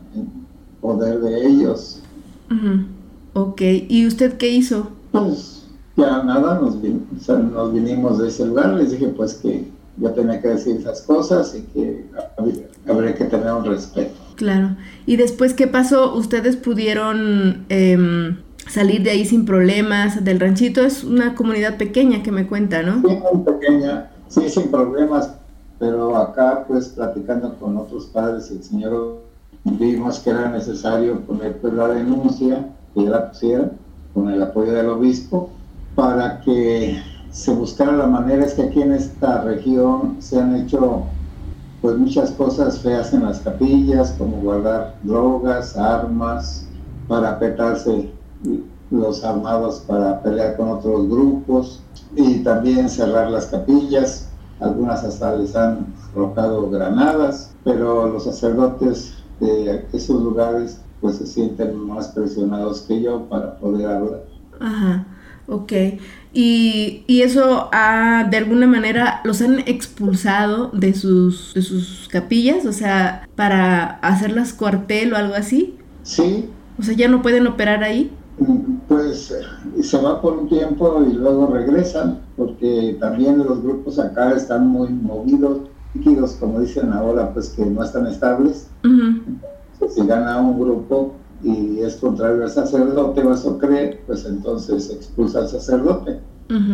poder 0.80 1.20
de 1.20 1.46
ellos. 1.46 2.00
Ujú. 2.50 2.84
Ok, 3.32 3.60
¿y 3.88 4.06
usted 4.06 4.36
qué 4.38 4.48
hizo? 4.50 4.90
Pues 5.12 5.64
ya 5.96 6.22
nada, 6.22 6.58
nos, 6.60 6.76
vin- 6.82 7.04
o 7.16 7.22
sea, 7.22 7.36
nos 7.36 7.72
vinimos 7.72 8.18
de 8.18 8.28
ese 8.28 8.46
lugar, 8.46 8.74
les 8.74 8.90
dije 8.92 9.08
pues 9.08 9.34
que 9.34 9.66
yo 9.98 10.10
tenía 10.12 10.40
que 10.40 10.48
decir 10.48 10.76
esas 10.76 11.02
cosas 11.02 11.54
y 11.54 11.62
que 11.72 12.06
hab- 12.36 12.62
habría 12.88 13.14
que 13.14 13.24
tener 13.24 13.52
un 13.52 13.64
respeto. 13.64 14.14
Claro. 14.36 14.76
¿Y 15.06 15.16
después 15.16 15.52
qué 15.52 15.66
pasó? 15.66 16.14
¿Ustedes 16.16 16.56
pudieron 16.56 17.66
em, 17.68 18.38
salir 18.66 19.02
de 19.02 19.10
ahí 19.10 19.24
sin 19.26 19.44
problemas? 19.44 20.24
Del 20.24 20.40
ranchito 20.40 20.80
es 20.80 21.04
una 21.04 21.34
comunidad 21.34 21.76
pequeña 21.76 22.22
que 22.22 22.32
me 22.32 22.46
cuenta, 22.46 22.82
¿no? 22.82 23.02
Sí, 23.06 23.18
muy 23.32 23.44
pequeña, 23.44 24.10
sí, 24.28 24.48
sin 24.48 24.70
problemas, 24.70 25.34
pero 25.78 26.16
acá 26.16 26.64
pues 26.66 26.88
platicando 26.88 27.54
con 27.56 27.76
otros 27.76 28.06
padres 28.06 28.50
el 28.50 28.62
señor 28.64 29.20
vimos 29.64 30.18
que 30.20 30.30
era 30.30 30.48
necesario 30.48 31.20
poner 31.20 31.58
pues 31.60 31.72
la 31.74 31.88
denuncia, 31.88 32.68
que 32.94 33.02
la 33.02 33.30
pusiera, 33.30 33.70
con 34.14 34.28
el 34.28 34.42
apoyo 34.42 34.72
del 34.72 34.88
obispo, 34.88 35.50
para 35.94 36.40
que 36.40 37.00
se 37.30 37.52
buscara 37.52 37.92
la 37.92 38.06
manera, 38.06 38.44
es 38.44 38.54
que 38.54 38.62
aquí 38.62 38.82
en 38.82 38.92
esta 38.92 39.42
región 39.42 40.16
se 40.18 40.40
han 40.40 40.56
hecho 40.56 41.04
pues 41.80 41.96
muchas 41.96 42.30
cosas 42.32 42.78
feas 42.80 43.12
en 43.14 43.22
las 43.24 43.40
capillas, 43.40 44.14
como 44.18 44.36
guardar 44.38 44.96
drogas, 45.02 45.76
armas, 45.76 46.66
para 47.08 47.38
petarse 47.38 48.10
los 48.90 49.24
armados 49.24 49.84
para 49.86 50.20
pelear 50.22 50.56
con 50.56 50.68
otros 50.68 51.08
grupos 51.08 51.80
y 52.16 52.38
también 52.40 52.88
cerrar 52.88 53.30
las 53.30 53.46
capillas. 53.46 54.28
Algunas 54.58 55.04
hasta 55.04 55.36
les 55.36 55.56
han 55.56 55.86
arrojado 56.12 56.68
granadas, 56.70 57.52
pero 57.64 58.08
los 58.08 58.24
sacerdotes 58.24 59.14
de 59.40 59.88
esos 59.92 60.22
lugares 60.22 60.82
pues 61.00 61.16
se 61.18 61.26
sienten 61.26 61.76
más 61.76 62.08
presionados 62.08 62.82
que 62.82 63.02
yo 63.02 63.28
para 63.28 63.58
poder 63.58 63.86
hablar. 63.88 64.26
Ajá, 64.58 65.06
ok. 65.46 65.72
Y, 66.32 67.04
y 67.06 67.22
eso 67.22 67.68
ha, 67.72 68.24
de 68.30 68.36
alguna 68.36 68.66
manera, 68.66 69.20
los 69.24 69.40
han 69.42 69.60
expulsado 69.60 70.70
de 70.72 70.94
sus, 70.94 71.54
de 71.54 71.62
sus 71.62 72.08
capillas, 72.08 72.66
o 72.66 72.72
sea, 72.72 73.24
para 73.34 73.84
hacerlas 74.00 74.52
cuartel 74.52 75.12
o 75.12 75.16
algo 75.16 75.34
así. 75.34 75.76
Sí, 76.02 76.56
O 76.78 76.82
sea, 76.82 76.94
ya 76.94 77.08
no 77.08 77.22
pueden 77.22 77.46
operar 77.46 77.84
ahí. 77.84 78.20
pues 78.88 79.32
se 79.82 79.98
va 80.02 80.20
por 80.20 80.34
un 80.38 80.48
tiempo 80.48 81.02
y 81.08 81.12
luego 81.14 81.46
regresan, 81.48 82.26
porque 82.36 82.96
también 83.00 83.38
los 83.38 83.62
grupos 83.62 83.98
acá 83.98 84.34
están 84.34 84.66
muy 84.68 84.88
movidos, 84.90 85.69
líquidos, 85.94 86.32
como 86.32 86.60
dicen 86.60 86.92
ahora, 86.92 87.32
pues 87.32 87.50
que 87.50 87.64
no 87.64 87.82
están 87.82 88.06
estables. 88.06 88.68
Si 89.88 90.06
gana 90.06 90.40
un 90.40 90.60
grupo 90.60 91.14
y 91.42 91.80
es 91.80 91.96
contrario 91.96 92.44
al 92.44 92.50
sacerdote 92.50 93.22
o 93.22 93.32
eso 93.32 93.58
cree, 93.58 94.00
pues 94.06 94.26
entonces 94.26 94.90
expulsa 94.90 95.40
al 95.40 95.48
sacerdote. 95.48 96.20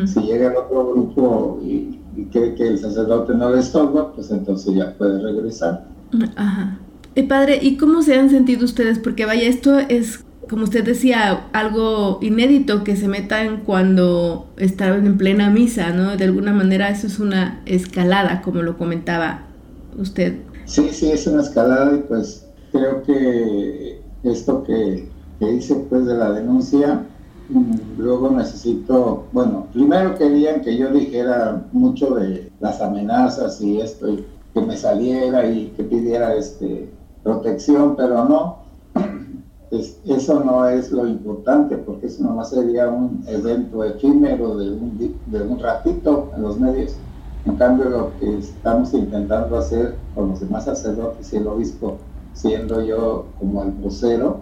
Si 0.06 0.20
llega 0.20 0.50
el 0.50 0.56
otro 0.56 0.90
grupo 0.90 1.60
y, 1.62 2.00
y 2.16 2.24
cree 2.32 2.54
que 2.54 2.66
el 2.66 2.78
sacerdote 2.78 3.34
no 3.34 3.50
le 3.50 3.60
estorba, 3.60 4.12
pues 4.14 4.30
entonces 4.30 4.74
ya 4.74 4.96
puede 4.96 5.20
regresar. 5.20 5.86
Ajá. 6.34 6.78
Eh, 7.14 7.26
padre, 7.26 7.58
¿y 7.62 7.78
cómo 7.78 8.02
se 8.02 8.18
han 8.18 8.28
sentido 8.28 8.66
ustedes? 8.66 8.98
Porque 8.98 9.24
vaya, 9.24 9.48
esto 9.48 9.78
es 9.78 10.25
como 10.48 10.64
usted 10.64 10.84
decía, 10.84 11.46
algo 11.52 12.18
inédito 12.22 12.84
que 12.84 12.96
se 12.96 13.08
metan 13.08 13.62
cuando 13.64 14.46
estaban 14.56 15.06
en 15.06 15.18
plena 15.18 15.50
misa, 15.50 15.90
¿no? 15.90 16.16
De 16.16 16.24
alguna 16.24 16.52
manera 16.52 16.88
eso 16.88 17.06
es 17.06 17.18
una 17.18 17.60
escalada, 17.66 18.42
como 18.42 18.62
lo 18.62 18.78
comentaba 18.78 19.42
usted. 19.98 20.36
Sí, 20.66 20.90
sí, 20.92 21.10
es 21.10 21.26
una 21.26 21.42
escalada 21.42 21.96
y 21.96 22.00
pues 22.02 22.46
creo 22.72 23.02
que 23.02 24.00
esto 24.22 24.62
que, 24.64 25.08
que 25.38 25.52
hice 25.52 25.74
pues 25.88 26.06
de 26.06 26.14
la 26.14 26.32
denuncia, 26.32 27.02
mm, 27.48 27.98
luego 27.98 28.30
necesito, 28.30 29.26
bueno, 29.32 29.66
primero 29.72 30.16
querían 30.16 30.60
que 30.62 30.76
yo 30.76 30.90
dijera 30.90 31.66
mucho 31.72 32.14
de 32.14 32.50
las 32.60 32.80
amenazas 32.80 33.60
y 33.60 33.80
esto, 33.80 34.08
y 34.08 34.24
que 34.54 34.60
me 34.60 34.76
saliera 34.76 35.48
y 35.48 35.72
que 35.76 35.82
pidiera 35.82 36.34
este 36.34 36.88
protección, 37.22 37.96
pero 37.96 38.24
no, 38.24 38.65
eso 39.70 40.44
no 40.44 40.68
es 40.68 40.92
lo 40.92 41.08
importante, 41.08 41.76
porque 41.76 42.06
eso 42.06 42.22
nomás 42.22 42.50
sería 42.50 42.88
un 42.88 43.24
evento 43.26 43.82
efímero 43.82 44.56
de 44.56 44.70
un, 44.70 45.18
de 45.26 45.42
un 45.42 45.58
ratito 45.58 46.30
en 46.36 46.42
los 46.42 46.58
medios. 46.58 46.94
En 47.44 47.56
cambio, 47.56 47.88
lo 47.88 48.18
que 48.18 48.38
estamos 48.38 48.92
intentando 48.92 49.56
hacer 49.56 49.96
con 50.14 50.30
los 50.30 50.40
demás 50.40 50.64
sacerdotes 50.64 51.32
y 51.32 51.36
el 51.36 51.46
obispo, 51.46 51.96
siendo 52.32 52.80
yo 52.84 53.26
como 53.38 53.62
el 53.62 53.70
vocero, 53.72 54.38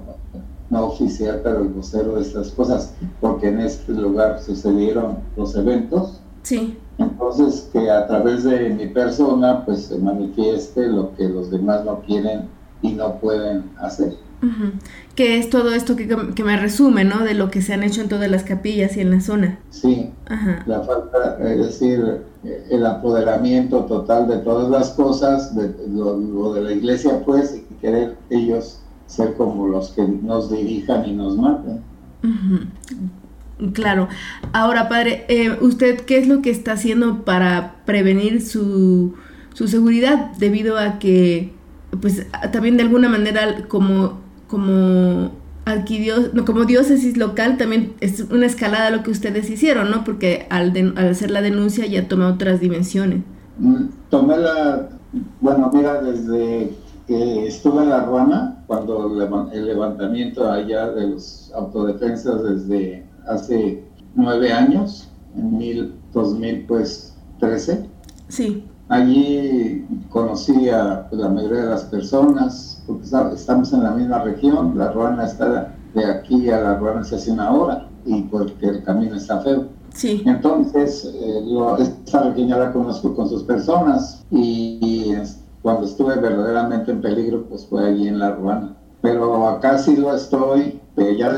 no 0.71 0.87
oficial, 0.87 1.41
pero 1.43 1.61
el 1.61 1.69
vocero 1.69 2.17
de 2.17 2.23
estas 2.23 2.51
cosas, 2.51 2.95
porque 3.21 3.49
en 3.49 3.61
este 3.61 3.93
lugar 3.93 4.41
sucedieron 4.41 5.19
los 5.37 5.55
eventos. 5.55 6.21
Sí. 6.43 6.79
Entonces, 6.99 7.69
que 7.73 7.91
a 7.91 8.07
través 8.07 8.45
de 8.45 8.71
mi 8.71 8.87
persona, 8.87 9.65
pues 9.65 9.87
se 9.87 9.99
manifieste 9.99 10.87
lo 10.87 11.15
que 11.15 11.29
los 11.29 11.51
demás 11.51 11.85
no 11.85 12.01
quieren 12.01 12.49
y 12.83 12.93
no 12.93 13.17
pueden 13.17 13.71
hacer. 13.79 14.15
Que 15.15 15.39
es 15.39 15.51
todo 15.51 15.75
esto 15.75 15.97
que, 15.97 16.09
que, 16.35 16.45
me 16.45 16.57
resume, 16.57 17.05
¿no? 17.05 17.25
De 17.25 17.35
lo 17.35 17.51
que 17.51 17.63
se 17.63 17.75
han 17.75 17.83
hecho 17.83 18.01
en 18.01 18.09
todas 18.09 18.31
las 18.31 18.43
capillas 18.43 18.97
y 18.97 19.01
en 19.01 19.11
la 19.11 19.21
zona. 19.21 19.59
Sí. 19.71 20.11
La 20.67 20.81
falta, 20.83 21.39
es 21.41 21.59
decir, 21.59 22.23
el 22.71 22.87
apoderamiento 22.87 23.85
total 23.85 24.29
de 24.29 24.39
todas 24.39 24.69
las 24.71 24.91
cosas, 24.91 25.55
de 25.55 25.73
lo, 25.89 26.53
de 26.55 26.63
la 26.63 26.73
iglesia, 26.73 27.23
pues, 27.25 27.57
y 27.57 27.75
querer 27.77 28.17
ellos 28.31 28.81
ser 29.07 29.35
como 29.35 29.69
los 29.69 29.91
que 29.91 30.03
nos 30.03 30.51
dirijan 30.51 31.07
y 31.07 31.13
nos 31.13 31.37
maten. 31.37 31.83
Claro. 33.73 34.09
Ahora, 34.53 34.89
padre, 34.89 35.25
eh, 35.29 35.57
¿usted 35.61 36.01
qué 36.01 36.19
es 36.19 36.27
lo 36.27 36.43
que 36.43 36.51
está 36.51 36.73
haciendo 36.73 37.25
para 37.25 37.77
prevenir 37.85 38.43
su, 38.43 39.15
su 39.53 39.69
seguridad 39.69 40.33
debido 40.39 40.79
a 40.79 40.99
que, 40.99 41.53
pues, 42.01 42.27
también 42.53 42.77
de 42.77 42.83
alguna 42.83 43.09
manera 43.09 43.67
como 43.69 44.24
como 44.49 45.31
como 46.45 46.65
diócesis 46.65 47.17
local 47.17 47.57
también 47.57 47.95
es 48.01 48.21
una 48.31 48.47
escalada 48.47 48.91
lo 48.91 49.03
que 49.03 49.11
ustedes 49.11 49.49
hicieron, 49.49 49.91
¿no? 49.91 50.05
Porque 50.05 50.47
al, 50.51 50.73
hacer 50.97 51.31
la 51.31 51.41
denuncia 51.41 51.87
ya 51.87 52.07
toma 52.07 52.29
otras 52.29 52.61
dimensiones. 52.61 53.23
Mm, 53.59 53.85
tomé 54.11 54.37
la, 54.37 54.89
bueno, 55.41 55.71
mira, 55.73 56.03
desde 56.03 56.71
que 57.07 57.47
estuve 57.47 57.83
en 57.83 57.91
La 57.91 58.05
Ruana, 58.05 58.63
cuando 58.67 59.07
el 59.53 59.67
levantamiento 59.67 60.51
allá 60.51 60.91
de 60.91 61.09
los 61.09 61.51
autodefensas 61.55 62.43
desde 62.43 63.07
hace 63.27 63.85
nueve 64.15 64.53
años, 64.53 65.11
en 65.37 65.57
mil, 65.57 65.95
2013. 66.13 66.67
pues, 66.69 67.15
Sí. 68.29 68.65
Allí 68.95 69.85
conocí 70.09 70.69
a 70.69 71.09
pues, 71.11 71.21
la 71.21 71.29
mayoría 71.29 71.63
de 71.63 71.71
las 71.71 71.83
personas, 71.83 72.81
porque 72.87 73.05
estamos 73.35 73.73
en 73.73 73.83
la 73.83 73.91
misma 73.91 74.23
región, 74.23 74.79
la 74.79 74.93
Ruana 74.93 75.25
está 75.25 75.75
de 75.95 76.05
aquí 76.05 76.49
a 76.49 76.61
la 76.61 76.77
Ruana 76.77 77.03
se 77.03 77.17
hace 77.17 77.33
una 77.33 77.51
hora 77.51 77.89
y 78.07 78.23
porque 78.23 78.67
el 78.67 78.85
camino 78.85 79.17
está 79.17 79.41
feo. 79.41 79.65
Sí. 79.93 80.23
Entonces, 80.25 81.13
eh, 81.13 81.43
esta 81.81 82.23
región 82.23 82.51
la 82.51 82.73
conozco 82.73 83.17
con 83.17 83.29
sus 83.29 83.43
personas 83.43 84.25
y, 84.31 85.13
cuando 85.61 85.87
estuve 85.87 86.15
verdaderamente 86.15 86.93
en 86.93 87.01
peligro, 87.01 87.47
pues 87.49 87.67
fue 87.67 87.89
allí 87.89 88.07
en 88.07 88.21
la 88.21 88.31
Ruana. 88.31 88.77
Pero 89.01 89.49
acá 89.49 89.77
sí 89.79 89.97
lo 89.97 90.15
estoy, 90.15 90.81
eh, 90.99 91.17
ya 91.19 91.35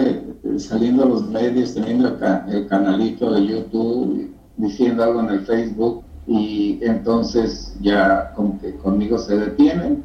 saliendo 0.59 1.05
a 1.05 1.07
los 1.07 1.27
medios, 1.31 1.73
teniendo 1.73 2.09
el, 2.09 2.55
el 2.55 2.67
canalito 2.67 3.33
de 3.33 3.47
YouTube, 3.47 4.31
diciendo 4.59 5.05
algo 5.05 5.21
en 5.21 5.31
el 5.31 5.41
Facebook 5.41 6.03
y 6.27 6.79
entonces 6.83 7.77
ya 7.81 8.33
como 8.35 8.61
que 8.61 8.75
conmigo 8.77 9.19
se 9.19 9.37
detienen 9.37 10.03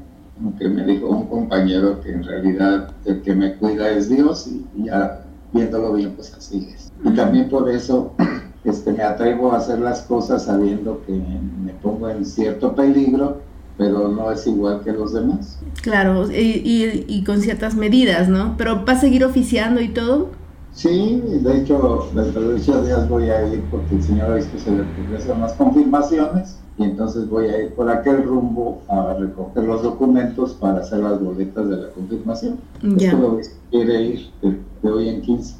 que 0.58 0.68
me 0.68 0.84
dijo 0.86 1.08
un 1.08 1.28
compañero 1.28 2.02
que 2.02 2.12
en 2.12 2.24
realidad 2.24 2.90
el 3.06 3.22
que 3.22 3.36
me 3.36 3.56
cuida 3.56 3.90
es 3.90 4.10
Dios 4.10 4.48
y, 4.48 4.86
ya 4.86 5.24
viéndolo 5.54 5.94
bien 5.94 6.14
pues 6.16 6.34
así 6.34 6.70
es. 6.74 6.92
Y 7.04 7.10
también 7.12 7.50
por 7.50 7.70
eso 7.70 8.14
este, 8.64 8.94
me 8.94 9.04
atrevo 9.04 9.52
a 9.52 9.58
hacer 9.58 9.80
las 9.80 10.02
cosas 10.02 10.46
sabiendo 10.46 11.02
que 11.06 11.14
me 11.14 11.74
pongo 11.82 12.10
en 12.10 12.26
cierto 12.26 12.76
peligro, 12.76 13.42
pero 13.78 14.08
no 14.08 14.32
es 14.32 14.46
igual 14.48 14.82
que 14.84 14.92
los 14.92 15.14
demás. 15.14 15.60
Claro, 15.82 16.32
y, 16.32 17.06
y, 17.08 17.24
con 17.24 17.42
ciertas 17.42 17.76
medidas, 17.76 18.30
¿no? 18.30 18.56
Pero 18.58 18.86
¿va 18.86 18.94
a 18.94 19.00
seguir 19.00 19.26
oficiando 19.26 19.82
y 19.82 19.90
todo? 19.90 20.30
Sí, 20.74 21.22
de 21.26 21.58
hecho, 21.58 22.10
dentro 22.16 22.42
de 22.42 22.56
ocho 22.56 22.84
días 22.84 23.08
voy 23.10 23.30
a 23.30 23.54
ir 23.54 23.62
porque 23.70 23.96
el 23.96 24.04
señor 24.04 24.36
visto 24.36 24.54
que 24.54 24.60
se 24.60 24.72
le 24.72 24.84
regresan 24.84 25.42
las 25.42 25.54
confirmaciones 25.54 26.58
y 26.78 26.84
entonces 26.84 27.30
voy 27.30 27.48
a 27.48 27.64
ir 27.64 27.74
por 27.74 27.90
aquel 27.90 28.24
rumbo 28.24 28.82
a 28.88 29.14
recoger 29.20 29.66
los 29.66 29.84
documentos 29.84 30.54
para 30.54 30.80
hacer 30.80 31.00
las 31.00 31.22
boletas 31.22 31.70
de 31.70 31.78
la 31.78 31.90
confirmación. 31.90 32.60
Ya. 32.82 33.12
Esto 33.12 33.40
quiere 33.70 34.02
ir 34.02 34.30
de, 34.42 34.90
hoy 34.90 35.10
en 35.10 35.22
15. 35.22 35.56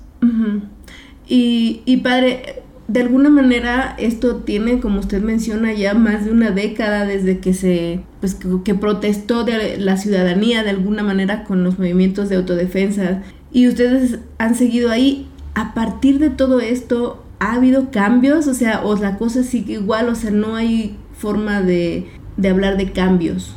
y, 1.28 1.82
y 1.86 1.98
padre, 1.98 2.64
de 2.88 3.02
alguna 3.02 3.30
manera 3.30 3.96
esto 4.00 4.38
tiene, 4.38 4.80
como 4.80 5.00
usted 5.00 5.22
menciona, 5.22 5.74
ya 5.74 5.94
más 5.94 6.26
de 6.26 6.32
una 6.32 6.52
década 6.52 7.06
desde 7.06 7.40
que 7.40 7.54
se, 7.54 8.02
pues 8.20 8.36
que, 8.36 8.76
protestó 8.76 9.44
de 9.44 9.78
la 9.78 9.98
ciudadanía 9.98 10.64
de 10.64 10.72
alguna 10.72 11.04
manera 11.04 11.44
con 11.44 11.64
los 11.64 11.80
movimientos 11.80 12.30
de 12.30 12.36
autodefensa 12.36 13.22
y 13.52 13.68
ustedes 13.68 14.20
han 14.38 14.56
seguido 14.56 14.92
ahí. 14.92 15.28
A 15.54 15.74
partir 15.74 16.20
de 16.20 16.30
todo 16.30 16.62
esto, 16.62 17.22
¿ha 17.40 17.54
habido 17.54 17.92
cambios? 17.92 18.48
O 18.48 18.54
sea, 18.54 18.86
o 18.86 18.96
la 18.96 19.18
cosa 19.18 19.44
sigue 19.44 19.74
igual, 19.74 20.08
o 20.10 20.16
sea, 20.16 20.32
no 20.32 20.56
hay 20.56 20.98
forma 21.22 21.62
de, 21.62 22.08
hablar 22.50 22.78
de 22.78 22.92
cambios? 22.92 23.56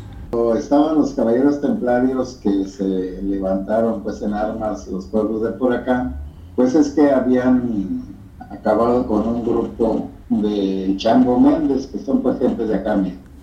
Estaban 0.58 0.96
los 0.96 1.12
caballeros 1.12 1.60
templarios 1.60 2.40
que 2.42 2.66
se 2.66 3.22
levantaron 3.22 4.02
pues 4.02 4.20
en 4.20 4.34
armas 4.34 4.88
los 4.88 5.06
pueblos 5.06 5.42
de 5.42 5.50
por 5.52 5.72
acá, 5.72 6.20
pues 6.56 6.74
es 6.74 6.90
que 6.90 7.08
habían 7.08 8.02
acabado 8.50 9.06
con 9.06 9.26
un 9.28 9.42
grupo 9.44 10.08
de 10.28 10.94
Chango 10.96 11.38
Méndez, 11.38 11.86
que 11.86 11.98
son 11.98 12.20
pues 12.20 12.38
gente 12.40 12.66
de 12.66 12.74
acá. 12.74 12.96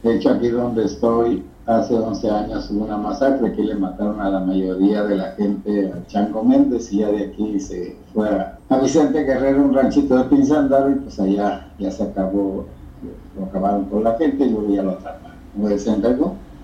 De 0.04 0.16
hecho 0.16 0.32
aquí 0.32 0.50
donde 0.50 0.86
estoy, 0.86 1.44
hace 1.66 1.94
11 1.96 2.30
años 2.30 2.70
hubo 2.72 2.86
una 2.86 2.98
masacre 2.98 3.54
que 3.54 3.64
le 3.64 3.76
mataron 3.76 4.20
a 4.20 4.30
la 4.30 4.40
mayoría 4.40 5.04
de 5.04 5.16
la 5.16 5.32
gente 5.34 5.92
a 5.92 6.08
Chango 6.08 6.44
Méndez 6.44 6.92
y 6.92 6.98
ya 7.00 7.10
de 7.10 7.26
aquí 7.26 7.60
se 7.60 7.96
fue 8.14 8.30
a, 8.30 8.78
Vicente 8.82 9.24
Guerrero, 9.24 9.64
un 9.64 9.74
ranchito 9.74 10.18
de 10.18 10.24
Pinzandaro 10.26 10.92
y 10.92 10.96
pues 10.96 11.20
allá 11.20 11.68
ya 11.78 11.92
se 11.92 12.04
acabó 12.04 12.66
lo 13.38 13.46
acabaron 13.46 13.86
con 13.86 14.04
la 14.04 14.16
gente 14.16 14.46
y 14.46 14.50
luego 14.50 14.74
ya 14.74 14.84
lo 14.84 14.92
atraparon. 14.92 15.38
¿Me 15.56 15.78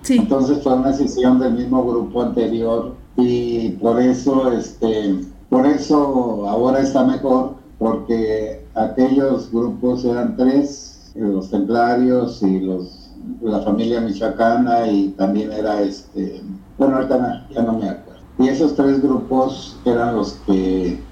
Sí. 0.02 0.16
Entonces 0.16 0.62
fue 0.62 0.74
una 0.74 0.88
decisión 0.88 1.40
del 1.40 1.54
mismo 1.54 1.84
grupo 1.84 2.22
anterior 2.22 2.94
y 3.16 3.70
por 3.70 4.00
eso, 4.00 4.52
este, 4.52 5.20
por 5.50 5.66
eso 5.66 6.48
ahora 6.48 6.80
está 6.80 7.04
mejor, 7.04 7.54
porque 7.78 8.64
aquellos 8.74 9.50
grupos 9.52 10.04
eran 10.04 10.36
tres, 10.36 11.12
los 11.16 11.50
templarios 11.50 12.42
y 12.42 12.60
los 12.60 12.97
la 13.42 13.60
familia 13.60 14.00
michoacana 14.00 14.86
y 14.86 15.08
también 15.10 15.52
era 15.52 15.82
este, 15.82 16.42
bueno 16.76 16.96
ahorita 16.96 17.46
ya 17.50 17.62
no 17.62 17.74
me 17.74 17.88
acuerdo. 17.88 18.20
Y 18.38 18.48
esos 18.48 18.74
tres 18.74 19.02
grupos 19.02 19.76
eran 19.84 20.16
los 20.16 20.34
que 20.46 21.02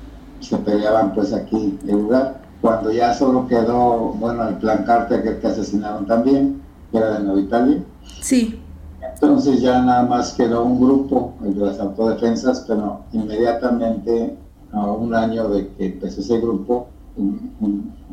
se 0.40 0.56
peleaban 0.58 1.12
pues 1.14 1.32
aquí 1.32 1.78
en 1.86 2.02
lugar 2.02 2.46
cuando 2.60 2.90
ya 2.90 3.14
solo 3.14 3.46
quedó, 3.46 4.14
bueno, 4.18 4.48
el 4.48 4.56
plan 4.56 4.84
Carter 4.84 5.40
que 5.40 5.46
asesinaron 5.46 6.06
también, 6.06 6.60
que 6.90 6.98
era 6.98 7.18
de 7.18 7.24
Nueva 7.24 7.40
Italia. 7.40 7.84
Sí. 8.20 8.60
Entonces 9.00 9.60
ya 9.60 9.82
nada 9.82 10.02
más 10.02 10.32
quedó 10.32 10.64
un 10.64 10.80
grupo, 10.80 11.34
el 11.44 11.54
de 11.54 11.66
las 11.66 11.78
autodefensas, 11.78 12.64
pero 12.66 13.02
inmediatamente, 13.12 14.36
a 14.72 14.84
un 14.90 15.14
año 15.14 15.48
de 15.48 15.68
que 15.68 15.86
empezó 15.86 16.20
ese 16.20 16.40
grupo, 16.40 16.88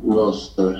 los 0.05 0.55
eh, 0.57 0.75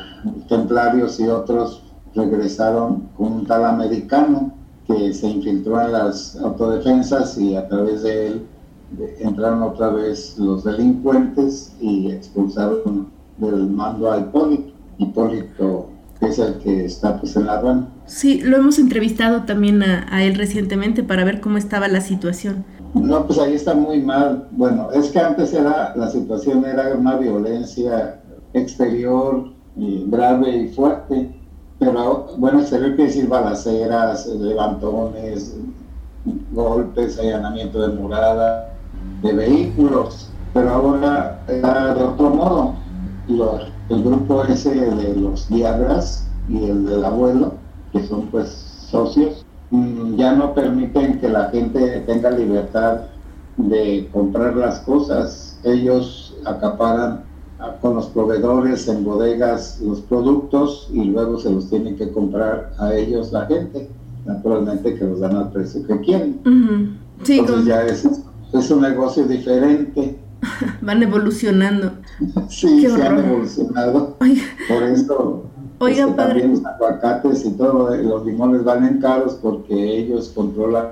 templarios 0.48 1.20
y 1.20 1.28
otros 1.28 1.83
regresaron 2.16 3.10
con 3.18 3.34
un 3.34 3.46
tal 3.46 3.66
americano 3.66 4.54
que 4.88 5.14
se 5.14 5.28
infiltró 5.28 5.82
en 5.82 5.94
las 5.94 6.36
autodefensas 6.38 7.38
y 7.38 7.56
a 7.56 7.68
través 7.68 8.04
de 8.04 8.28
él 8.28 8.46
entraron 9.20 9.64
otra 9.64 9.90
vez 9.90 10.38
los 10.38 10.64
delincuentes 10.64 11.74
y 11.80 12.12
expulsaron 12.12 13.08
del 13.38 13.68
mando 13.68 14.12
a 14.12 14.20
Hipólito. 14.20 14.74
Hipólito 14.98 15.90
es 16.22 16.40
el 16.40 16.56
que 16.60 16.86
está 16.86 17.20
pues 17.20 17.36
en 17.36 17.48
la 17.48 17.62
rama. 17.62 17.88
Sí, 18.06 18.42
lo 18.42 18.58
hemos 18.58 18.80
entrevistado 18.80 19.44
también 19.44 19.82
a, 19.84 20.24
él 20.24 20.36
recientemente 20.36 21.04
para 21.04 21.24
ver 21.24 21.42
cómo 21.42 21.58
estaba 21.58 21.88
la 21.88 22.02
situación. 22.02 22.66
No, 22.94 23.26
pues 23.26 23.40
ahí 23.40 23.54
está 23.54 23.74
muy 23.74 24.02
mal. 24.02 24.48
Bueno, 24.52 24.92
es 24.92 25.10
que 25.10 25.20
antes 25.20 25.54
era 25.54 25.96
la 25.96 26.10
situación 26.10 26.64
era 26.66 26.94
una 26.96 27.16
violencia 27.16 28.22
exterior 28.54 29.52
y 29.76 30.06
grave 30.08 30.58
y 30.58 30.68
fuerte, 30.68 31.32
bueno, 32.38 32.60
exterior 32.60 32.96
quiere 32.96 33.10
decir 33.10 33.28
balaceras, 33.28 34.26
levantones, 34.28 35.56
golpes, 36.52 37.20
allanamiento 37.20 37.82
de 37.82 37.96
morada, 38.00 38.74
de 39.22 39.34
vehículos, 39.34 40.30
pero 40.54 40.70
ahora 40.70 41.42
era 41.48 41.94
de 41.94 42.04
otro 42.04 42.30
modo. 42.30 42.76
el 43.90 44.04
grupo 44.04 44.44
ese 44.44 44.74
de 44.74 45.16
los 45.16 45.48
diabras 45.50 46.28
y 46.48 46.64
el 46.64 46.86
del 46.86 47.06
abuelo, 47.06 47.54
que 47.92 48.06
son 48.08 48.28
pues 48.28 48.50
socios, 48.90 49.46
mm, 49.72 50.16
ya 50.16 50.34
no 50.34 50.54
permiten 50.54 51.20
que 51.20 51.30
la 51.30 51.50
gente 51.50 52.02
tenga 52.02 52.32
libertad 52.32 53.02
de 53.58 54.10
comprar 54.12 54.56
las 54.56 54.80
cosas. 54.80 55.60
Ellos 55.64 56.36
acaparan 56.46 57.24
con 57.82 57.96
los 57.96 58.08
proveedores 58.08 58.88
en 58.88 59.04
bodegas 59.04 59.80
los 59.82 60.02
productos 60.02 60.90
y 60.94 61.04
luego 61.06 61.40
se 61.40 61.52
los 61.52 61.70
tienen 61.70 61.96
que 61.96 62.12
comprar 62.12 62.74
a 62.80 62.94
ellos 62.94 63.32
la 63.32 63.46
gente. 63.46 63.90
Naturalmente 64.26 64.96
que 64.96 65.04
los 65.06 65.20
dan 65.20 65.36
al 65.36 65.52
precio 65.52 65.86
que 65.86 66.00
quieren. 66.02 66.40
Entonces 67.28 67.66
ya 67.66 67.86
es, 67.86 68.08
es 68.54 68.72
un 68.72 68.82
negocio 68.82 69.26
diferente. 69.26 70.20
Van 70.82 71.02
evolucionando. 71.02 71.92
sí, 72.50 72.82
se 72.82 73.02
han 73.02 73.20
evolucionado. 73.20 74.18
Por 74.68 74.84
eso 74.84 75.44
Oiga, 75.84 76.04
este, 76.04 76.14
padre. 76.14 76.42
También 76.42 76.64
los 76.64 76.66
aguacates 76.66 77.46
y 77.46 77.52
todo, 77.52 77.96
los 77.96 78.26
limones 78.26 78.64
valen 78.64 79.00
caros 79.00 79.34
porque 79.42 79.74
ellos 79.74 80.32
controlan 80.34 80.88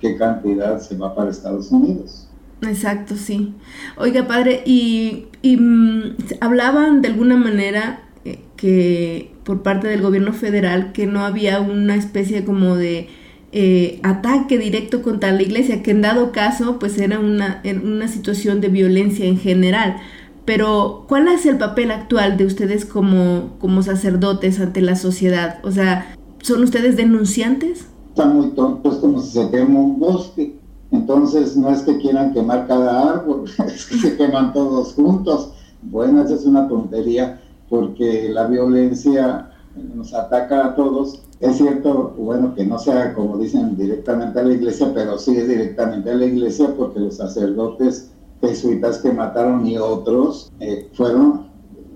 qué 0.00 0.16
cantidad 0.16 0.80
se 0.80 0.96
va 0.96 1.14
para 1.14 1.30
Estados 1.30 1.70
Unidos. 1.72 2.28
Exacto, 2.62 3.16
sí. 3.16 3.54
Oiga, 3.96 4.26
padre, 4.26 4.62
y, 4.64 5.26
mm, 5.44 6.16
hablaban 6.40 7.02
de 7.02 7.08
alguna 7.08 7.36
manera 7.36 8.08
eh, 8.24 8.40
que 8.56 9.32
por 9.44 9.62
parte 9.62 9.88
del 9.88 10.00
gobierno 10.00 10.32
federal 10.32 10.92
que 10.92 11.06
no 11.06 11.20
había 11.20 11.60
una 11.60 11.96
especie 11.96 12.44
como 12.44 12.76
de 12.76 13.08
eh, 13.52 14.00
ataque 14.02 14.58
directo 14.58 15.02
contra 15.02 15.30
la 15.32 15.42
iglesia, 15.42 15.82
que 15.82 15.92
en 15.92 16.02
dado 16.02 16.32
caso 16.32 16.78
pues 16.78 16.98
era 16.98 17.20
una, 17.20 17.62
una 17.84 18.08
situación 18.08 18.60
de 18.60 18.68
violencia 18.68 19.26
en 19.26 19.38
general. 19.38 19.96
Pero, 20.44 21.06
¿cuál 21.08 21.28
es 21.28 21.46
el 21.46 21.56
papel 21.56 21.90
actual 21.90 22.36
de 22.36 22.44
ustedes 22.44 22.84
como, 22.84 23.56
como 23.60 23.82
sacerdotes 23.82 24.60
ante 24.60 24.82
la 24.82 24.94
sociedad? 24.96 25.58
O 25.62 25.70
sea, 25.70 26.14
¿son 26.42 26.62
ustedes 26.62 26.96
denunciantes? 26.96 27.86
Están 28.10 28.36
muy 28.36 28.48
tontos 28.50 28.96
como 28.96 29.22
si 29.22 29.38
se 29.38 29.50
quema 29.50 29.80
un 29.80 29.98
bosque. 29.98 30.56
Entonces, 30.94 31.56
no 31.56 31.70
es 31.70 31.82
que 31.82 31.98
quieran 31.98 32.32
quemar 32.32 32.68
cada 32.68 33.14
árbol, 33.14 33.44
es 33.66 33.86
que 33.86 33.96
se 33.98 34.16
queman 34.16 34.52
todos 34.52 34.94
juntos. 34.94 35.50
Bueno, 35.82 36.22
esa 36.22 36.34
es 36.34 36.44
una 36.46 36.68
tontería, 36.68 37.40
porque 37.68 38.28
la 38.28 38.46
violencia 38.46 39.50
nos 39.94 40.14
ataca 40.14 40.66
a 40.66 40.74
todos. 40.76 41.22
Es 41.40 41.56
cierto, 41.56 42.14
bueno, 42.16 42.54
que 42.54 42.64
no 42.64 42.78
sea 42.78 43.12
como 43.12 43.36
dicen 43.38 43.76
directamente 43.76 44.38
a 44.38 44.44
la 44.44 44.54
iglesia, 44.54 44.92
pero 44.94 45.18
sí 45.18 45.36
es 45.36 45.48
directamente 45.48 46.12
a 46.12 46.14
la 46.14 46.26
iglesia 46.26 46.72
porque 46.76 47.00
los 47.00 47.16
sacerdotes 47.16 48.12
jesuitas 48.40 48.98
que 48.98 49.10
mataron 49.12 49.66
y 49.66 49.76
otros 49.76 50.52
eh, 50.60 50.88
fueron, 50.92 51.48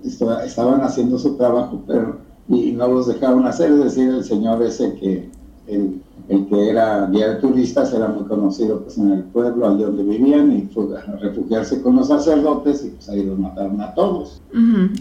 estaban 0.03 0.81
haciendo 0.81 1.17
su 1.17 1.35
trabajo, 1.37 1.81
pero 1.87 2.17
y 2.49 2.71
no 2.71 2.87
los 2.87 3.07
dejaron 3.07 3.45
hacer, 3.45 3.71
es 3.71 3.83
decir, 3.83 4.09
el 4.09 4.23
señor 4.23 4.61
ese 4.63 4.93
que, 4.95 5.29
el, 5.67 6.01
que 6.27 6.69
era 6.69 7.07
guía 7.07 7.29
de 7.29 7.35
turistas 7.35 7.93
era 7.93 8.07
muy 8.07 8.25
conocido 8.25 8.81
pues 8.83 8.97
en 8.97 9.11
el 9.11 9.23
pueblo, 9.23 9.67
allí 9.67 9.83
donde 9.83 10.03
vivían, 10.03 10.51
y 10.51 10.69
fue 10.73 10.85
a 10.97 11.15
refugiarse 11.17 11.81
con 11.81 11.95
los 11.95 12.07
sacerdotes 12.07 12.83
y 12.85 12.89
pues 12.89 13.09
ahí 13.09 13.23
los 13.23 13.37
mataron 13.37 13.81
a 13.81 13.93
todos. 13.93 14.41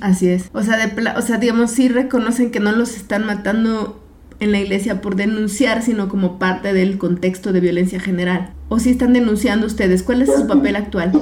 así 0.00 0.28
es, 0.28 0.50
o 0.52 0.62
sea, 0.62 0.76
de, 0.76 1.10
o 1.16 1.22
sea, 1.22 1.38
digamos, 1.38 1.70
sí 1.70 1.88
reconocen 1.88 2.50
que 2.50 2.60
no 2.60 2.72
los 2.72 2.96
están 2.96 3.26
matando 3.26 3.96
en 4.40 4.52
la 4.52 4.60
iglesia 4.60 5.00
por 5.00 5.16
denunciar, 5.16 5.82
sino 5.82 6.08
como 6.08 6.38
parte 6.38 6.72
del 6.72 6.98
contexto 6.98 7.52
de 7.52 7.60
violencia 7.60 8.00
general? 8.00 8.52
¿O 8.68 8.78
si 8.78 8.90
están 8.90 9.12
denunciando 9.12 9.66
ustedes? 9.66 10.02
¿Cuál 10.02 10.22
es 10.22 10.34
su 10.34 10.46
papel 10.46 10.76
actual? 10.76 11.12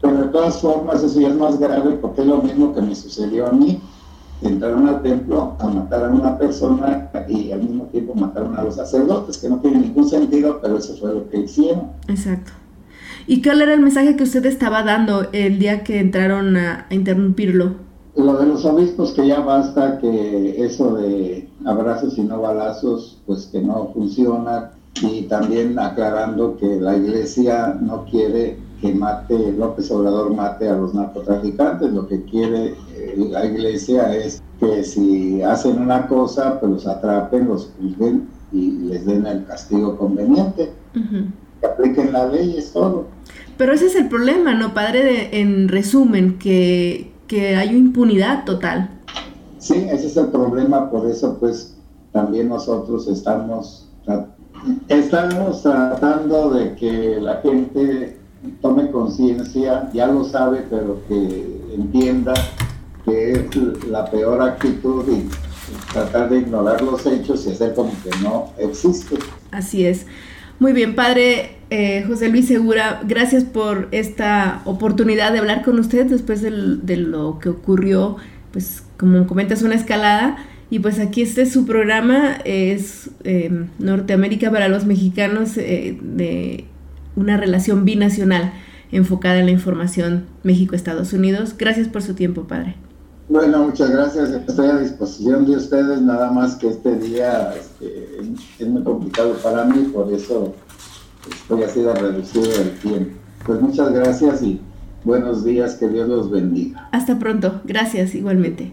Pero 0.00 0.16
de 0.18 0.28
todas 0.28 0.60
formas, 0.60 1.02
eso 1.02 1.20
ya 1.20 1.28
es 1.28 1.36
más 1.36 1.58
grave 1.58 1.92
porque 2.00 2.20
es 2.20 2.26
lo 2.26 2.42
mismo 2.42 2.74
que 2.74 2.82
me 2.82 2.94
sucedió 2.94 3.46
a 3.46 3.52
mí. 3.52 3.80
Entraron 4.42 4.88
al 4.88 5.02
templo 5.02 5.56
a 5.58 5.66
matar 5.68 6.04
a 6.04 6.10
una 6.10 6.36
persona 6.38 7.10
y 7.28 7.52
al 7.52 7.62
mismo 7.62 7.84
tiempo 7.84 8.14
mataron 8.14 8.56
a 8.56 8.62
los 8.62 8.76
sacerdotes, 8.76 9.38
que 9.38 9.48
no 9.48 9.60
tiene 9.60 9.78
ningún 9.78 10.08
sentido, 10.08 10.58
pero 10.60 10.76
eso 10.78 10.94
fue 10.96 11.14
lo 11.14 11.28
que 11.30 11.40
hicieron. 11.40 11.92
Exacto. 12.08 12.52
¿Y 13.26 13.42
cuál 13.42 13.62
era 13.62 13.74
el 13.74 13.80
mensaje 13.80 14.14
que 14.14 14.24
usted 14.24 14.44
estaba 14.46 14.82
dando 14.82 15.28
el 15.32 15.58
día 15.58 15.82
que 15.82 15.98
entraron 16.00 16.56
a 16.56 16.86
interrumpirlo? 16.90 17.86
lo 18.16 18.38
de 18.38 18.46
los 18.46 18.64
obispos 18.64 19.12
que 19.12 19.26
ya 19.26 19.40
basta 19.40 19.98
que 19.98 20.64
eso 20.64 20.94
de 20.94 21.48
abrazos 21.66 22.16
y 22.16 22.22
no 22.22 22.40
balazos 22.40 23.20
pues 23.26 23.46
que 23.46 23.60
no 23.60 23.90
funciona 23.92 24.72
y 25.02 25.22
también 25.22 25.78
aclarando 25.78 26.56
que 26.56 26.80
la 26.80 26.96
iglesia 26.96 27.76
no 27.80 28.06
quiere 28.06 28.58
que 28.80 28.94
mate 28.94 29.52
López 29.52 29.90
Obrador 29.90 30.34
mate 30.34 30.68
a 30.68 30.76
los 30.76 30.94
narcotraficantes 30.94 31.92
lo 31.92 32.08
que 32.08 32.22
quiere 32.24 32.74
la 33.16 33.44
iglesia 33.44 34.14
es 34.14 34.42
que 34.58 34.84
si 34.84 35.42
hacen 35.42 35.80
una 35.80 36.06
cosa 36.06 36.58
pues 36.58 36.72
los 36.72 36.86
atrapen 36.86 37.48
los 37.48 37.70
juzguen 37.78 38.28
y 38.52 38.70
les 38.70 39.04
den 39.04 39.26
el 39.26 39.44
castigo 39.44 39.96
conveniente. 39.96 40.72
Que 41.60 41.66
apliquen 41.66 42.12
la 42.12 42.26
ley 42.26 42.56
es 42.56 42.72
todo. 42.72 43.06
Pero 43.56 43.72
ese 43.72 43.86
es 43.86 43.96
el 43.96 44.08
problema 44.08 44.54
no 44.54 44.74
padre 44.74 45.04
de, 45.04 45.40
en 45.40 45.68
resumen 45.68 46.38
que 46.38 47.12
que 47.26 47.56
hay 47.56 47.70
impunidad 47.70 48.44
total. 48.44 48.90
Sí, 49.58 49.86
ese 49.90 50.06
es 50.06 50.16
el 50.16 50.28
problema, 50.28 50.90
por 50.90 51.08
eso 51.08 51.36
pues 51.38 51.76
también 52.12 52.48
nosotros 52.48 53.08
estamos, 53.08 53.88
estamos 54.88 55.62
tratando 55.62 56.50
de 56.50 56.74
que 56.76 57.20
la 57.20 57.36
gente 57.36 58.18
tome 58.62 58.90
conciencia, 58.90 59.90
ya 59.92 60.06
lo 60.06 60.24
sabe, 60.24 60.64
pero 60.70 61.00
que 61.08 61.74
entienda 61.74 62.34
que 63.06 63.32
es 63.32 63.84
la 63.88 64.10
peor 64.10 64.42
actitud 64.42 65.04
y 65.08 65.28
tratar 65.92 66.28
de 66.28 66.40
ignorar 66.40 66.82
los 66.82 67.06
hechos 67.06 67.46
y 67.46 67.52
hacer 67.52 67.74
como 67.74 67.92
que 68.02 68.10
no 68.22 68.52
existe. 68.58 69.16
Así 69.50 69.86
es. 69.86 70.06
Muy 70.58 70.72
bien, 70.72 70.94
padre 70.94 71.56
eh, 71.68 72.04
José 72.06 72.28
Luis 72.28 72.46
Segura, 72.46 73.02
gracias 73.06 73.44
por 73.44 73.88
esta 73.90 74.62
oportunidad 74.64 75.32
de 75.32 75.40
hablar 75.40 75.62
con 75.62 75.78
usted 75.78 76.06
después 76.06 76.42
de 76.42 76.96
lo 76.96 77.38
que 77.40 77.48
ocurrió, 77.48 78.16
pues 78.52 78.84
como 78.96 79.26
comentas, 79.26 79.62
una 79.62 79.74
escalada. 79.74 80.36
Y 80.68 80.80
pues 80.80 80.98
aquí 80.98 81.22
este 81.22 81.46
su 81.46 81.64
programa, 81.64 82.38
es 82.44 83.10
em, 83.24 83.68
Norteamérica 83.78 84.50
para 84.50 84.68
los 84.68 84.84
mexicanos 84.84 85.56
eh, 85.56 85.96
de 86.00 86.64
una 87.14 87.36
relación 87.36 87.84
binacional 87.84 88.52
enfocada 88.90 89.38
en 89.38 89.46
la 89.46 89.52
información 89.52 90.24
México-Estados 90.42 91.12
Unidos. 91.12 91.54
Gracias 91.56 91.88
por 91.88 92.02
su 92.02 92.14
tiempo, 92.14 92.44
padre. 92.44 92.74
Bueno, 93.28 93.64
muchas 93.64 93.90
gracias. 93.90 94.30
Estoy 94.30 94.68
a 94.68 94.78
disposición 94.78 95.46
de 95.46 95.56
ustedes, 95.56 96.00
nada 96.00 96.30
más 96.30 96.54
que 96.54 96.68
este 96.68 96.96
día 96.96 97.54
este, 97.54 98.20
es 98.58 98.68
muy 98.68 98.84
complicado 98.84 99.34
para 99.42 99.64
mí, 99.64 99.82
por 99.92 100.12
eso 100.12 100.54
estoy 101.28 101.64
así 101.64 101.80
de 101.80 101.92
reducido 101.92 102.52
el 102.54 102.78
tiempo. 102.78 103.16
Pues 103.44 103.60
muchas 103.60 103.92
gracias 103.92 104.42
y 104.42 104.60
buenos 105.02 105.44
días, 105.44 105.74
que 105.74 105.88
Dios 105.88 106.08
los 106.08 106.30
bendiga. 106.30 106.88
Hasta 106.92 107.18
pronto, 107.18 107.60
gracias 107.64 108.14
igualmente. 108.14 108.72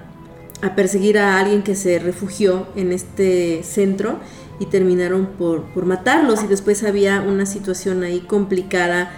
perseguir 0.76 1.18
a 1.18 1.38
alguien 1.38 1.62
que 1.62 1.74
se 1.74 1.98
refugió 1.98 2.68
en 2.74 2.92
este 2.92 3.62
centro 3.64 4.18
y 4.62 4.66
terminaron 4.66 5.26
por, 5.26 5.64
por 5.74 5.86
matarlos 5.86 6.44
y 6.44 6.46
después 6.46 6.84
había 6.84 7.20
una 7.20 7.46
situación 7.46 8.04
ahí 8.04 8.20
complicada 8.20 9.10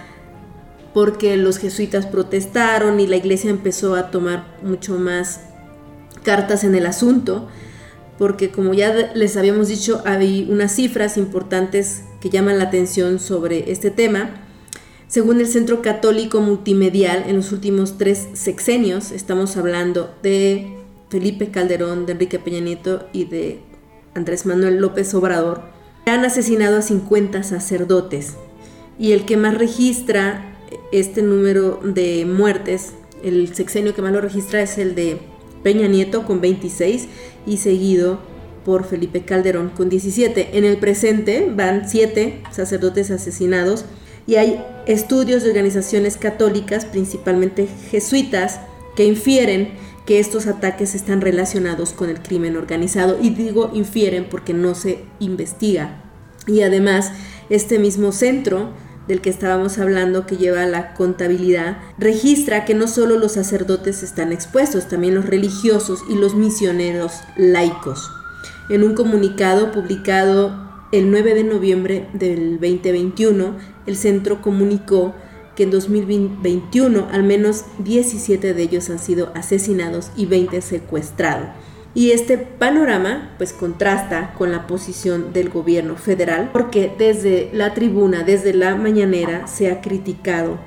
porque 0.91 1.37
los 1.37 1.59
jesuitas 1.59 2.07
protestaron 2.07 2.99
y 2.99 3.05
la 3.05 3.17
iglesia 3.17 3.51
empezó 3.51 3.95
a 3.95 4.09
tomar 4.09 4.57
mucho 4.63 4.97
más 4.97 5.41
cartas 6.23 6.63
en 6.63 6.73
el 6.73 6.87
asunto, 6.87 7.47
porque 8.17 8.49
como 8.49 8.73
ya 8.73 9.11
les 9.13 9.37
habíamos 9.37 9.67
dicho, 9.67 10.01
hay 10.05 10.47
unas 10.49 10.71
cifras 10.71 11.17
importantes 11.17 12.05
que 12.21 12.31
llaman 12.31 12.57
la 12.57 12.63
atención 12.63 13.19
sobre 13.19 13.71
este 13.71 13.91
tema. 13.91 14.31
Según 15.07 15.41
el 15.41 15.47
Centro 15.47 15.83
Católico 15.83 16.41
Multimedial, 16.41 17.25
en 17.27 17.35
los 17.35 17.51
últimos 17.51 17.99
tres 17.99 18.29
sexenios, 18.33 19.11
estamos 19.11 19.57
hablando 19.57 20.11
de 20.23 20.75
Felipe 21.09 21.51
Calderón, 21.51 22.07
de 22.07 22.13
Enrique 22.13 22.39
Peña 22.39 22.61
Nieto 22.61 23.07
y 23.13 23.25
de 23.25 23.74
Andrés 24.15 24.45
Manuel 24.45 24.77
López 24.77 25.13
Obrador, 25.13 25.61
han 26.05 26.23
asesinado 26.23 26.77
a 26.77 26.81
50 26.81 27.43
sacerdotes 27.43 28.35
y 28.97 29.11
el 29.11 29.25
que 29.25 29.37
más 29.37 29.57
registra 29.57 30.55
este 30.91 31.21
número 31.21 31.79
de 31.83 32.25
muertes, 32.25 32.93
el 33.23 33.53
sexenio 33.53 33.93
que 33.93 34.01
más 34.01 34.13
lo 34.13 34.21
registra 34.21 34.61
es 34.61 34.77
el 34.77 34.95
de 34.95 35.19
Peña 35.63 35.87
Nieto 35.87 36.25
con 36.25 36.41
26 36.41 37.07
y 37.45 37.57
seguido 37.57 38.19
por 38.63 38.85
Felipe 38.85 39.25
Calderón 39.25 39.69
con 39.69 39.89
17. 39.89 40.57
En 40.57 40.63
el 40.63 40.77
presente 40.77 41.51
van 41.53 41.89
7 41.89 42.43
sacerdotes 42.51 43.11
asesinados 43.11 43.85
y 44.27 44.35
hay 44.35 44.63
estudios 44.87 45.43
de 45.43 45.49
organizaciones 45.49 46.17
católicas, 46.17 46.85
principalmente 46.85 47.67
jesuitas, 47.91 48.61
que 48.95 49.05
infieren 49.05 49.73
que 50.05 50.19
estos 50.19 50.47
ataques 50.47 50.95
están 50.95 51.21
relacionados 51.21 51.93
con 51.93 52.09
el 52.09 52.21
crimen 52.21 52.57
organizado. 52.57 53.17
Y 53.21 53.31
digo 53.31 53.71
infieren 53.73 54.27
porque 54.29 54.53
no 54.53 54.75
se 54.75 55.03
investiga. 55.19 56.01
Y 56.47 56.61
además, 56.61 57.11
este 57.49 57.79
mismo 57.79 58.11
centro 58.11 58.69
del 59.07 59.21
que 59.21 59.29
estábamos 59.29 59.77
hablando 59.77 60.25
que 60.25 60.37
lleva 60.37 60.65
la 60.65 60.93
contabilidad, 60.93 61.77
registra 61.97 62.65
que 62.65 62.73
no 62.73 62.87
solo 62.87 63.17
los 63.17 63.33
sacerdotes 63.33 64.03
están 64.03 64.31
expuestos, 64.31 64.87
también 64.87 65.15
los 65.15 65.25
religiosos 65.25 66.03
y 66.09 66.15
los 66.15 66.35
misioneros 66.35 67.13
laicos. 67.37 68.09
En 68.69 68.83
un 68.83 68.95
comunicado 68.95 69.71
publicado 69.71 70.65
el 70.91 71.11
9 71.11 71.35
de 71.35 71.43
noviembre 71.43 72.09
del 72.13 72.59
2021, 72.59 73.55
el 73.85 73.95
centro 73.95 74.41
comunicó 74.41 75.13
que 75.55 75.63
en 75.63 75.71
2021 75.71 77.07
al 77.11 77.23
menos 77.23 77.65
17 77.79 78.53
de 78.53 78.61
ellos 78.61 78.89
han 78.89 78.99
sido 78.99 79.31
asesinados 79.35 80.11
y 80.15 80.25
20 80.25 80.61
secuestrados. 80.61 81.47
Y 81.93 82.11
este 82.11 82.37
panorama 82.37 83.33
pues 83.37 83.53
contrasta 83.53 84.33
con 84.37 84.51
la 84.51 84.67
posición 84.67 85.31
del 85.31 85.49
gobierno 85.49 85.95
federal 85.95 86.49
porque 86.51 86.93
desde 86.97 87.49
la 87.53 87.73
tribuna, 87.73 88.23
desde 88.23 88.53
la 88.53 88.75
mañanera 88.75 89.47
se 89.47 89.71
ha 89.71 89.79
criticado 89.79 90.57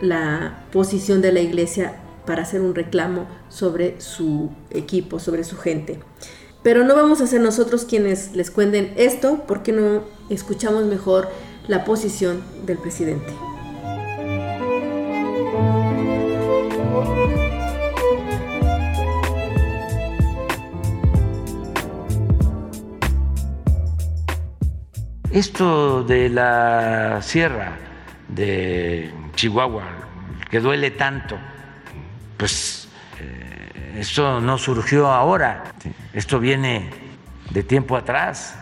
la 0.00 0.64
posición 0.72 1.20
de 1.20 1.32
la 1.32 1.40
iglesia 1.40 2.00
para 2.24 2.42
hacer 2.42 2.62
un 2.62 2.74
reclamo 2.74 3.26
sobre 3.50 4.00
su 4.00 4.50
equipo, 4.70 5.18
sobre 5.18 5.44
su 5.44 5.58
gente. 5.58 5.98
Pero 6.62 6.82
no 6.82 6.94
vamos 6.94 7.20
a 7.20 7.26
ser 7.26 7.42
nosotros 7.42 7.84
quienes 7.84 8.34
les 8.34 8.50
cuenten 8.50 8.94
esto 8.96 9.44
porque 9.46 9.72
no 9.72 10.04
escuchamos 10.30 10.84
mejor 10.84 11.28
la 11.68 11.84
posición 11.84 12.42
del 12.64 12.78
presidente. 12.78 13.34
Esto 25.34 26.04
de 26.04 26.28
la 26.28 27.20
sierra 27.20 27.72
de 28.28 29.12
Chihuahua, 29.34 29.82
que 30.48 30.60
duele 30.60 30.92
tanto, 30.92 31.36
pues 32.36 32.88
eh, 33.18 33.96
esto 33.98 34.40
no 34.40 34.56
surgió 34.58 35.08
ahora, 35.08 35.64
esto 36.12 36.38
viene 36.38 36.88
de 37.50 37.64
tiempo 37.64 37.96
atrás, 37.96 38.56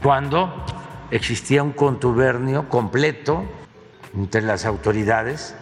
cuando 0.00 0.64
existía 1.10 1.64
un 1.64 1.72
contubernio 1.72 2.68
completo 2.68 3.44
entre 4.16 4.42
las 4.42 4.66
autoridades 4.66 5.56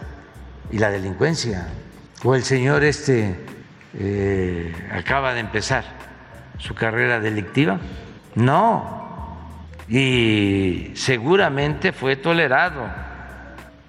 y 0.71 0.77
la 0.77 0.91
delincuencia. 0.91 1.67
O 2.23 2.35
el 2.35 2.43
señor 2.43 2.83
este 2.83 3.43
eh, 3.97 4.71
acaba 4.93 5.33
de 5.33 5.39
empezar 5.39 5.83
su 6.59 6.75
carrera 6.75 7.19
delictiva. 7.19 7.79
No, 8.35 9.02
y 9.87 10.91
seguramente 10.95 11.91
fue 11.91 12.15
tolerado. 12.15 12.87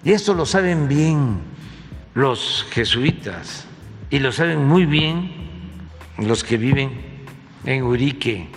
Y 0.02 0.12
esto 0.12 0.34
lo 0.34 0.46
saben 0.46 0.88
bien 0.88 1.40
los 2.14 2.66
jesuitas 2.70 3.66
y 4.10 4.18
lo 4.18 4.32
saben 4.32 4.66
muy 4.66 4.86
bien 4.86 5.30
los 6.18 6.44
que 6.44 6.56
viven 6.56 6.90
en 7.64 7.82
Urique 7.82 8.48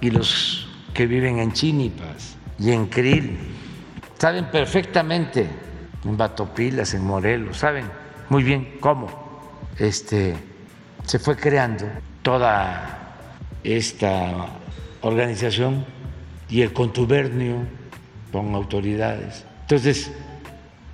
y 0.00 0.10
los 0.10 0.68
que 0.94 1.06
viven 1.06 1.38
en 1.38 1.52
Chinipas 1.52 2.36
y 2.58 2.72
en 2.72 2.86
Krill. 2.86 3.36
Saben 4.18 4.46
perfectamente 4.46 5.48
en 6.04 6.16
Batopilas, 6.16 6.94
en 6.94 7.04
Morelos, 7.04 7.58
saben 7.58 7.86
muy 8.28 8.42
bien 8.42 8.76
cómo 8.80 9.08
este, 9.78 10.34
se 11.04 11.18
fue 11.18 11.36
creando 11.36 11.84
toda 12.22 13.14
esta 13.62 14.46
organización 15.02 15.84
y 16.48 16.62
el 16.62 16.72
contubernio 16.72 17.56
con 18.32 18.54
autoridades. 18.54 19.44
Entonces, 19.62 20.12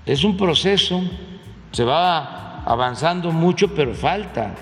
es 0.07 0.25
un 0.25 0.37
proceso, 0.37 1.03
se 1.73 1.85
va 1.85 2.63
avanzando 2.65 3.31
mucho, 3.31 3.75
pero 3.75 3.95
falta. 3.95 4.55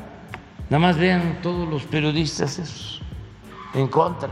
Nada 0.71 0.79
más 0.79 0.99
vean 0.99 1.41
todos 1.43 1.69
los 1.69 1.85
periodistas 1.85 2.59
esos 2.59 3.01
en 3.75 3.89
contra, 3.89 4.31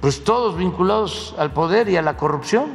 pues 0.00 0.22
todos 0.22 0.56
vinculados 0.56 1.34
al 1.36 1.52
poder 1.52 1.88
y 1.88 1.96
a 1.96 2.02
la 2.02 2.16
corrupción. 2.16 2.70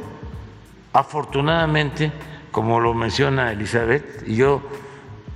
Afortunadamente, 0.92 2.12
como 2.50 2.80
lo 2.80 2.94
menciona 2.94 3.52
Elizabeth, 3.52 4.26
y 4.26 4.36
yo 4.36 4.62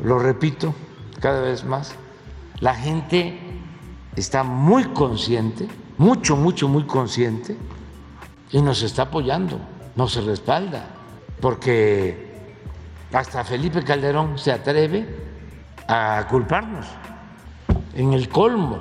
lo 0.03 0.19
repito 0.19 0.75
cada 1.21 1.43
vez 1.43 1.65
más, 1.65 1.95
la 2.61 2.75
gente 2.75 3.39
está 4.17 4.43
muy 4.43 4.85
consciente 4.85 5.69
mucho, 5.99 6.37
mucho, 6.37 6.69
muy 6.69 6.85
consciente 6.85 7.57
y 8.51 8.61
nos 8.61 8.83
está 8.83 9.03
apoyando, 9.03 9.59
nos 9.97 10.15
respalda, 10.25 10.87
porque 11.41 12.33
hasta 13.13 13.45
Felipe 13.45 13.83
Calderón 13.83 14.39
se 14.39 14.53
atreve 14.53 15.07
a 15.89 16.27
culparnos 16.31 16.87
en 17.95 18.13
el 18.13 18.29
colmo 18.29 18.79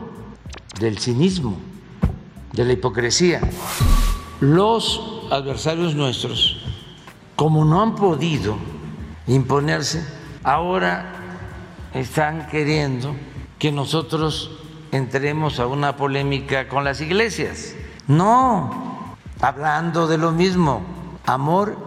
del 0.80 0.98
cinismo, 0.98 1.58
de 2.54 2.66
la 2.66 2.74
hipocresía. 2.74 3.42
Los 4.40 5.28
adversarios 5.32 5.96
nuestros, 5.96 6.62
como 7.36 7.66
no 7.66 7.82
han 7.82 7.96
podido 7.96 8.56
imponerse, 9.28 10.06
ahora 10.44 11.14
están 11.94 12.48
queriendo 12.48 13.16
que 13.60 13.72
nosotros 13.72 14.61
entremos 14.92 15.60
a 15.60 15.68
una 15.68 15.96
polémica 15.96 16.68
con 16.68 16.84
las 16.84 17.02
iglesias. 17.02 17.74
No, 18.08 19.16
hablando 19.40 20.08
de 20.08 20.18
lo 20.18 20.32
mismo, 20.32 20.84
amor 21.26 21.78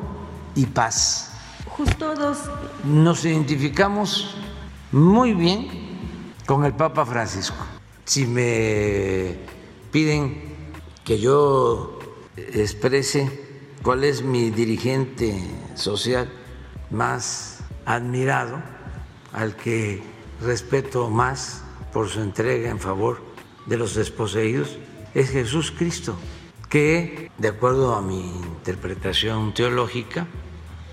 y 0.54 0.66
paz. 0.66 1.32
Justo 1.66 2.14
dos. 2.14 2.38
Nos 2.84 3.24
identificamos 3.24 4.36
muy 4.92 5.34
bien 5.34 5.68
con 6.46 6.64
el 6.64 6.72
Papa 6.74 7.04
Francisco. 7.04 7.56
Si 8.04 8.26
me 8.26 9.36
piden 9.90 10.54
que 11.04 11.18
yo 11.18 11.98
exprese 12.36 13.44
cuál 13.82 14.04
es 14.04 14.22
mi 14.22 14.50
dirigente 14.50 15.42
social 15.74 16.30
más 16.90 17.58
admirado, 17.84 18.62
al 19.32 19.56
que 19.56 20.02
respeto 20.40 21.10
más, 21.10 21.63
por 21.94 22.08
su 22.08 22.20
entrega 22.20 22.68
en 22.68 22.80
favor 22.80 23.22
de 23.66 23.78
los 23.78 23.94
desposeídos 23.94 24.76
es 25.14 25.30
Jesús 25.30 25.70
Cristo, 25.70 26.16
que, 26.68 27.30
de 27.38 27.48
acuerdo 27.48 27.94
a 27.94 28.02
mi 28.02 28.18
interpretación 28.18 29.54
teológica, 29.54 30.26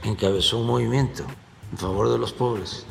encabezó 0.03 0.59
un 0.59 0.67
movimiento 0.67 1.25
en 1.71 1.77
favor 1.79 2.11
de 2.11 2.19
los 2.19 2.33
pobres. 2.33 2.85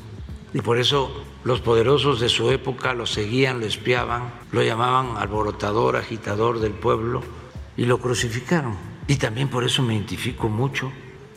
Y 0.53 0.61
por 0.61 0.79
eso 0.79 1.23
los 1.45 1.61
poderosos 1.61 2.19
de 2.19 2.29
su 2.29 2.51
época 2.51 2.95
lo 2.95 3.07
seguían, 3.07 3.61
lo 3.61 3.67
espiaban, 3.67 4.35
lo 4.51 4.65
llamaban 4.65 5.17
alborotador, 5.17 5.97
agitador 5.97 6.59
del 6.59 6.73
pueblo 6.73 7.23
y 7.77 7.85
lo 7.85 7.99
crucificaron. 7.99 8.77
Y 9.07 9.17
también 9.17 9.49
por 9.49 9.63
eso 9.63 9.83
me 9.83 9.95
identifico 9.95 10.49
mucho 10.49 10.91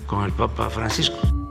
con 0.07 0.23
el 0.23 0.31
Papa 0.31 0.71
Francisco. 0.71 1.42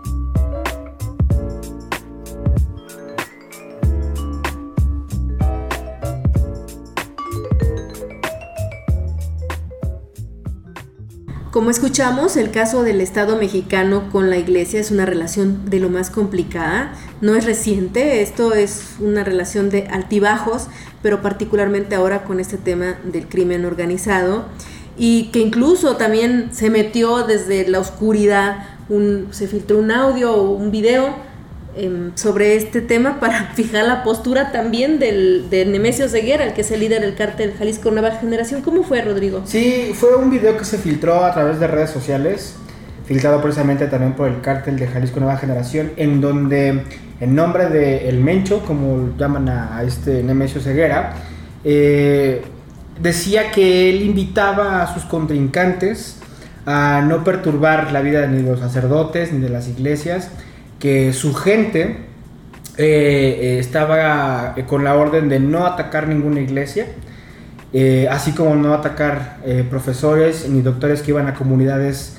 Como 11.53 11.69
escuchamos, 11.69 12.39
el 12.39 12.51
caso 12.51 12.83
del 12.83 13.03
Estado 13.03 13.37
mexicano 13.37 14.09
con 14.11 14.31
la 14.31 14.39
Iglesia 14.39 14.81
es 14.81 14.91
una 14.91 15.05
relación 15.05 15.69
de 15.69 15.81
lo 15.81 15.91
más 15.91 16.09
complicada. 16.09 16.95
No 17.21 17.37
es 17.37 17.45
reciente, 17.45 18.23
esto 18.23 18.55
es 18.55 18.95
una 19.01 19.23
relación 19.23 19.69
de 19.69 19.87
altibajos, 19.89 20.69
pero 21.03 21.21
particularmente 21.21 21.95
ahora 21.95 22.25
con 22.25 22.41
este 22.41 22.57
tema 22.57 22.97
del 23.05 23.29
crimen 23.29 23.67
organizado 23.67 24.47
y 24.97 25.25
que 25.25 25.41
incluso 25.41 25.97
también 25.99 26.49
se 26.55 26.71
metió 26.71 27.27
desde 27.27 27.69
la 27.69 27.81
oscuridad, 27.81 28.65
se 29.31 29.47
filtró 29.47 29.79
un 29.79 29.91
audio 29.91 30.35
o 30.35 30.53
un 30.53 30.71
video 30.71 31.15
em, 31.77 32.13
sobre 32.17 32.57
este 32.57 32.81
tema 32.81 33.21
para 33.21 33.53
fijar 33.55 33.85
la 33.85 34.03
postura 34.03 34.53
también 34.53 34.99
del, 34.99 35.49
de 35.51 35.65
Nemesio 35.65 36.09
Ceguera, 36.09 36.45
el 36.45 36.55
que 36.55 36.63
es 36.63 36.71
el 36.71 36.81
líder 36.81 37.03
del 37.03 37.15
cártel 37.15 37.55
Jalisco 37.59 37.91
Nueva 37.91 38.13
Generación. 38.13 38.63
¿Cómo 38.63 38.83
fue, 38.83 39.03
Rodrigo? 39.03 39.43
Sí, 39.45 39.93
fue 39.95 40.17
un 40.17 40.31
video 40.31 40.57
que 40.57 40.65
se 40.65 40.79
filtró 40.79 41.25
a 41.25 41.33
través 41.33 41.61
de 41.61 41.67
redes 41.67 41.91
sociales, 41.91 42.55
filtrado 43.07 43.41
precisamente 43.41 43.87
también 43.87 44.15
por 44.15 44.29
el 44.29 44.41
cártel 44.41 44.79
de 44.79 44.87
Jalisco 44.87 45.21
Nueva 45.21 45.37
Generación, 45.37 45.93
en 45.97 46.21
donde 46.21 46.83
en 47.21 47.35
nombre 47.37 47.69
de 47.69 48.09
El 48.09 48.19
Mencho, 48.19 48.65
como 48.65 49.17
llaman 49.17 49.49
a, 49.49 49.83
este 49.85 50.25
Nemesio 50.25 50.61
Ceguera, 50.61 51.15
eh, 51.63 52.43
decía 53.01 53.53
que 53.53 53.91
él 53.91 54.03
invitaba 54.03 54.83
a 54.83 54.93
sus 54.93 55.05
contrincantes 55.05 56.19
a 56.67 57.01
no 57.07 57.25
perturbar 57.25 57.93
la 57.93 58.01
vida 58.01 58.27
ni 58.27 58.43
de 58.43 58.51
los 58.51 58.61
sacerdotes 58.61 59.33
ni 59.33 59.41
de 59.41 59.49
las 59.49 59.69
iglesias, 59.69 60.31
que 60.83 61.13
su 61.13 61.33
gente 61.33 61.99
eh, 62.77 63.59
estaba 63.61 64.57
con 64.67 64.83
la 64.83 64.97
orden 64.97 65.29
de 65.29 65.39
no 65.39 65.65
atacar 65.65 66.09
ninguna 66.09 66.41
iglesia, 66.41 66.89
eh, 67.73 68.09
así 68.11 68.33
como 68.33 68.57
no 68.57 68.75
atacar 68.75 69.37
eh, 69.47 69.65
profesores 69.71 70.49
ni 70.49 70.61
doctores 70.61 71.03
que 71.03 71.13
iban 71.13 71.29
a 71.29 71.35
comunidades 71.35 72.17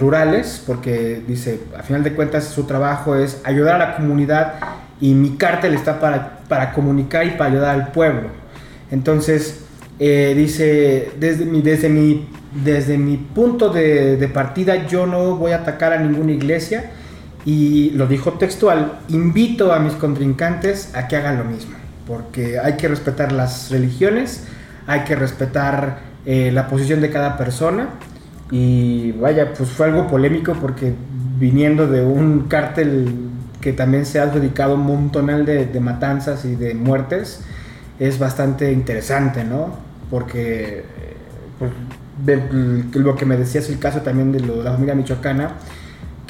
rurales, 0.00 0.60
porque 0.66 1.22
dice, 1.28 1.60
a 1.78 1.84
final 1.84 2.02
de 2.02 2.14
cuentas 2.14 2.46
su 2.46 2.64
trabajo 2.64 3.14
es 3.14 3.40
ayudar 3.44 3.76
a 3.76 3.78
la 3.78 3.96
comunidad 3.96 4.54
y 5.00 5.14
mi 5.14 5.36
cártel 5.36 5.74
está 5.74 6.00
para, 6.00 6.40
para 6.48 6.72
comunicar 6.72 7.26
y 7.26 7.32
para 7.32 7.50
ayudar 7.50 7.74
al 7.74 7.92
pueblo. 7.92 8.30
Entonces, 8.90 9.60
dice, 10.00 11.12
desde 11.20 11.44
mi, 11.44 11.62
desde 11.62 11.88
mi 11.88 12.26
desde 12.64 12.98
mi 12.98 13.16
punto 13.16 13.70
de, 13.70 14.28
partida 14.32 14.86
yo 14.86 15.06
no 15.06 15.36
voy 15.36 15.52
a 15.52 15.56
atacar 15.56 15.92
a 15.92 15.98
ninguna 15.98 16.32
iglesia 16.32 16.90
y 17.44 17.90
lo 17.90 18.06
dijo 18.06 18.34
textual, 18.34 19.00
invito 19.08 19.72
a 19.72 19.78
mis 19.78 19.94
contrincantes 19.94 20.94
a 20.94 21.08
que 21.08 21.16
hagan 21.16 21.38
lo 21.38 21.44
mismo, 21.44 21.74
porque 22.06 22.58
hay 22.58 22.76
que 22.76 22.88
respetar 22.88 23.32
las 23.32 23.70
religiones, 23.70 24.44
hay 24.86 25.00
que 25.00 25.16
respetar 25.16 25.98
eh, 26.24 26.50
la 26.52 26.68
posición 26.68 27.00
de 27.00 27.10
cada 27.10 27.36
persona 27.36 27.88
y 28.50 29.12
vaya, 29.12 29.54
pues 29.54 29.70
fue 29.70 29.86
algo 29.86 30.06
polémico 30.06 30.54
porque 30.60 30.94
viniendo 31.38 31.88
de 31.88 32.04
un 32.04 32.42
cártel 32.42 33.08
que 33.60 33.72
también 33.72 34.06
se 34.06 34.20
ha 34.20 34.24
adjudicado 34.24 34.74
un 34.74 34.82
montonal 34.82 35.46
de, 35.46 35.80
matanzas 35.80 36.44
y 36.44 36.54
de 36.54 36.74
muertes, 36.74 37.40
es 37.98 38.18
bastante 38.18 38.72
interesante, 38.72 39.44
¿no? 39.44 39.76
Porque 40.10 40.80
eh, 40.80 40.84
pues, 41.58 41.72
lo 42.94 43.16
que 43.16 43.24
me 43.24 43.36
decías 43.36 43.68
el 43.70 43.78
caso 43.78 44.00
también 44.02 44.32
de 44.32 44.40
la 44.40 44.72
familia 44.72 44.94
michoacana, 44.94 45.52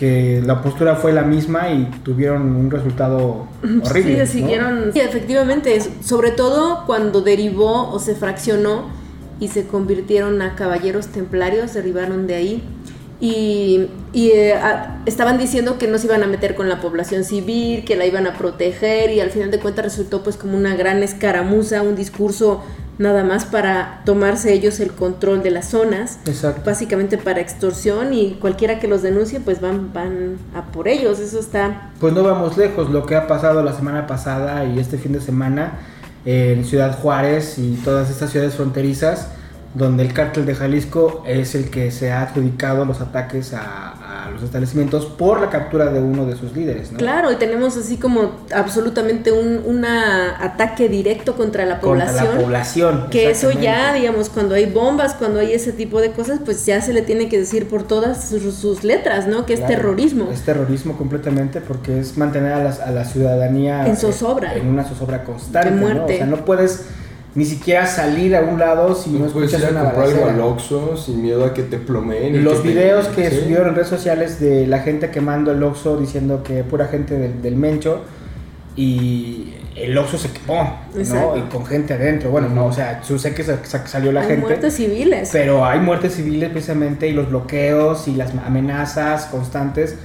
que 0.02 0.42
la 0.44 0.60
postura 0.60 0.96
fue 0.96 1.12
la 1.12 1.22
misma 1.22 1.70
y 1.70 1.84
tuvieron 2.02 2.56
un 2.56 2.72
resultado 2.72 3.46
horrible. 3.84 4.26
Sí, 4.26 4.40
siguieron. 4.40 4.90
Sí, 4.92 4.98
efectivamente, 4.98 5.80
sobre 6.02 6.32
todo 6.32 6.82
cuando 6.86 7.20
derivó 7.20 7.88
o 7.88 8.00
se 8.00 8.16
fraccionó 8.16 8.90
y 9.38 9.46
se 9.46 9.68
convirtieron 9.68 10.42
a 10.42 10.56
caballeros 10.56 11.06
templarios, 11.06 11.74
derivaron 11.74 12.26
de 12.26 12.34
ahí. 12.34 12.64
Y, 13.20 13.90
eh, 14.12 14.56
estaban 15.06 15.38
diciendo 15.38 15.78
que 15.78 15.86
no 15.86 15.98
se 15.98 16.08
iban 16.08 16.24
a 16.24 16.26
meter 16.26 16.56
con 16.56 16.68
la 16.68 16.80
población 16.80 17.22
civil, 17.22 17.84
que 17.84 17.94
la 17.94 18.04
iban 18.04 18.26
a 18.26 18.36
proteger 18.36 19.12
y 19.12 19.20
al 19.20 19.30
final 19.30 19.52
de 19.52 19.60
cuentas 19.60 19.84
resultó 19.84 20.24
pues 20.24 20.36
como 20.36 20.56
una 20.56 20.74
gran 20.74 21.04
escaramuza, 21.04 21.82
un 21.82 21.94
discurso 21.94 22.60
nada 23.02 23.24
más 23.24 23.44
para 23.44 24.00
tomarse 24.04 24.52
ellos 24.52 24.80
el 24.80 24.92
control 24.92 25.42
de 25.42 25.50
las 25.50 25.68
zonas, 25.68 26.18
básicamente 26.64 27.18
para 27.18 27.40
extorsión 27.40 28.14
y 28.14 28.34
cualquiera 28.40 28.78
que 28.78 28.88
los 28.88 29.02
denuncie 29.02 29.40
pues 29.40 29.60
van, 29.60 29.92
van 29.92 30.38
a 30.54 30.62
por 30.72 30.88
ellos, 30.88 31.18
eso 31.18 31.40
está... 31.40 31.90
Pues 32.00 32.14
no 32.14 32.22
vamos 32.22 32.56
lejos, 32.56 32.90
lo 32.90 33.04
que 33.04 33.16
ha 33.16 33.26
pasado 33.26 33.62
la 33.62 33.74
semana 33.74 34.06
pasada 34.06 34.64
y 34.64 34.78
este 34.78 34.96
fin 34.96 35.12
de 35.12 35.20
semana 35.20 35.80
en 36.24 36.64
Ciudad 36.64 36.98
Juárez 36.98 37.58
y 37.58 37.74
todas 37.84 38.08
estas 38.08 38.30
ciudades 38.30 38.54
fronterizas, 38.54 39.28
donde 39.74 40.04
el 40.04 40.12
cártel 40.12 40.46
de 40.46 40.54
Jalisco 40.54 41.24
es 41.26 41.54
el 41.54 41.70
que 41.70 41.90
se 41.90 42.12
ha 42.12 42.22
adjudicado 42.22 42.84
los 42.84 43.00
ataques 43.00 43.52
a, 43.54 43.94
los 44.30 44.42
establecimientos 44.42 45.06
por 45.06 45.40
la 45.40 45.50
captura 45.50 45.86
de 45.86 46.00
uno 46.00 46.26
de 46.26 46.36
sus 46.36 46.54
líderes. 46.54 46.92
¿no? 46.92 46.98
Claro, 46.98 47.32
y 47.32 47.36
tenemos 47.36 47.76
así 47.76 47.96
como 47.96 48.32
absolutamente 48.54 49.32
un 49.32 49.84
ataque 49.84 50.88
directo 50.88 51.34
contra 51.36 51.64
la 51.64 51.80
población. 51.80 52.18
Contra 52.18 52.34
la 52.34 52.44
población. 52.44 53.06
Que 53.10 53.30
eso 53.30 53.50
ya, 53.50 53.94
digamos, 53.94 54.28
cuando 54.28 54.54
hay 54.54 54.66
bombas, 54.66 55.14
cuando 55.14 55.40
hay 55.40 55.52
ese 55.52 55.72
tipo 55.72 56.00
de 56.00 56.12
cosas, 56.12 56.40
pues 56.44 56.64
ya 56.66 56.80
se 56.80 56.92
le 56.92 57.02
tiene 57.02 57.28
que 57.28 57.38
decir 57.38 57.68
por 57.68 57.82
todas 57.82 58.28
sus, 58.28 58.84
letras, 58.84 59.26
¿no? 59.26 59.46
Que 59.46 59.54
es 59.54 59.66
terrorismo. 59.66 60.28
Es 60.32 60.42
terrorismo 60.42 60.96
completamente 60.96 61.60
porque 61.60 62.00
es 62.00 62.16
mantener 62.16 62.52
a, 62.52 62.70
a 62.70 62.90
la 62.90 63.04
ciudadanía 63.04 63.86
en 63.86 63.96
zozobra. 63.96 64.54
En 64.54 64.66
una 64.66 64.84
zozobra 64.84 65.24
constante. 65.24 65.70
De 65.70 65.76
muerte. 65.76 65.98
¿no? 65.98 66.14
O 66.14 66.16
sea, 66.16 66.26
no 66.26 66.44
puedes 66.44 66.86
ni 67.34 67.44
siquiera 67.44 67.86
salir 67.86 68.36
a 68.36 68.42
un 68.42 68.58
lado 68.58 68.94
si 68.94 69.10
no, 69.10 69.26
no 69.26 69.32
puedes 69.32 69.52
ir 69.52 69.64
a 69.64 69.68
comprar 69.68 70.06
algo 70.06 70.26
al 70.26 70.40
Oxxo 70.40 70.96
sin 70.96 71.22
miedo 71.22 71.44
a 71.44 71.54
que 71.54 71.62
te 71.62 71.78
plomeen. 71.78 72.44
Los 72.44 72.60
que 72.60 72.68
videos 72.68 73.08
que 73.08 73.30
subieron 73.30 73.68
en 73.68 73.74
redes 73.74 73.88
sociales 73.88 74.38
de 74.38 74.66
la 74.66 74.80
gente 74.80 75.10
quemando 75.10 75.52
el 75.52 75.62
Oxxo 75.62 75.96
diciendo 75.96 76.42
que 76.42 76.62
pura 76.62 76.88
gente 76.88 77.16
del, 77.16 77.40
del 77.40 77.56
Mencho 77.56 78.02
y 78.76 79.54
el 79.76 79.96
Oxxo 79.96 80.18
se 80.18 80.30
quemó, 80.30 80.80
¿no? 80.94 81.36
Y 81.36 81.40
con 81.42 81.64
gente 81.64 81.94
adentro. 81.94 82.30
Bueno, 82.30 82.48
no, 82.48 82.66
o 82.66 82.72
sea, 82.72 83.00
yo 83.02 83.18
sé 83.18 83.34
que 83.34 83.42
salió 83.42 84.12
la 84.12 84.20
hay 84.20 84.26
gente. 84.26 84.42
muertes 84.42 84.74
civiles. 84.74 85.30
Pero 85.32 85.64
hay 85.64 85.80
muertes 85.80 86.14
civiles 86.14 86.50
precisamente 86.50 87.08
y 87.08 87.12
los 87.12 87.30
bloqueos 87.30 88.08
y 88.08 88.14
las 88.14 88.32
amenazas 88.46 89.26
constantes. 89.26 89.96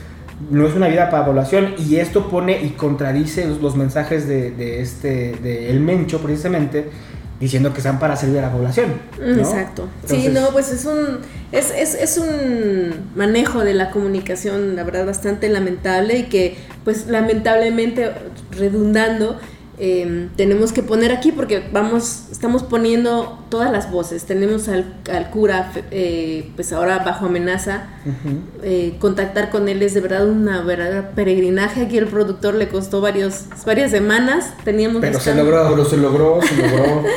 No 0.49 0.67
es 0.67 0.75
una 0.75 0.87
vida 0.87 1.09
para 1.09 1.25
población 1.25 1.73
y 1.77 1.97
esto 1.97 2.29
pone 2.29 2.61
y 2.61 2.69
contradice 2.69 3.45
los, 3.47 3.61
los 3.61 3.75
mensajes 3.75 4.27
de, 4.27 4.51
de 4.51 4.81
este, 4.81 5.33
de 5.41 5.69
El 5.71 5.79
Mencho 5.79 6.19
precisamente, 6.21 6.89
diciendo 7.39 7.71
que 7.71 7.77
están 7.77 7.99
para 7.99 8.15
servir 8.15 8.39
a 8.39 8.43
la 8.43 8.51
población. 8.51 8.93
¿no? 9.19 9.37
Exacto. 9.37 9.87
sí, 10.05 10.29
no, 10.29 10.49
pues 10.51 10.71
es 10.71 10.85
un, 10.85 11.19
es, 11.51 11.71
es, 11.71 11.93
es, 11.93 12.17
un 12.17 13.11
manejo 13.15 13.63
de 13.63 13.73
la 13.73 13.91
comunicación, 13.91 14.75
la 14.75 14.83
verdad, 14.83 15.05
bastante 15.05 15.49
lamentable 15.49 16.17
y 16.17 16.23
que, 16.23 16.57
pues 16.83 17.07
lamentablemente, 17.07 18.11
redundando, 18.51 19.39
eh, 19.79 20.29
tenemos 20.35 20.73
que 20.73 20.81
poner 20.81 21.11
aquí 21.11 21.31
porque 21.31 21.63
vamos, 21.71 22.23
estamos 22.31 22.63
poniendo 22.63 23.37
todas 23.49 23.71
las 23.71 23.91
voces. 23.91 24.25
Tenemos 24.25 24.67
al, 24.69 24.95
al 25.11 25.29
cura, 25.29 25.71
eh, 25.91 26.51
pues 26.55 26.73
ahora 26.73 26.99
bajo 26.99 27.27
amenaza. 27.27 27.87
Uh 28.05 28.09
-huh. 28.09 28.39
eh, 28.63 28.95
contactar 28.99 29.51
con 29.51 29.69
él 29.69 29.83
es 29.83 29.93
de 29.93 30.01
verdad 30.01 30.27
una 30.27 30.61
verdadera 30.63 31.11
peregrinaje. 31.11 31.81
Aquí 31.81 31.97
el 31.97 32.07
productor 32.07 32.55
le 32.55 32.69
costó 32.69 33.01
varios, 33.01 33.45
varias 33.65 33.91
semanas. 33.91 34.51
Teníamos 34.63 35.01
pero 35.01 35.19
se 35.19 35.35
logró, 35.35 35.69
pero 35.69 35.85
se 35.85 35.97
logró, 35.97 36.39
se 36.41 36.55
logró. 36.55 37.03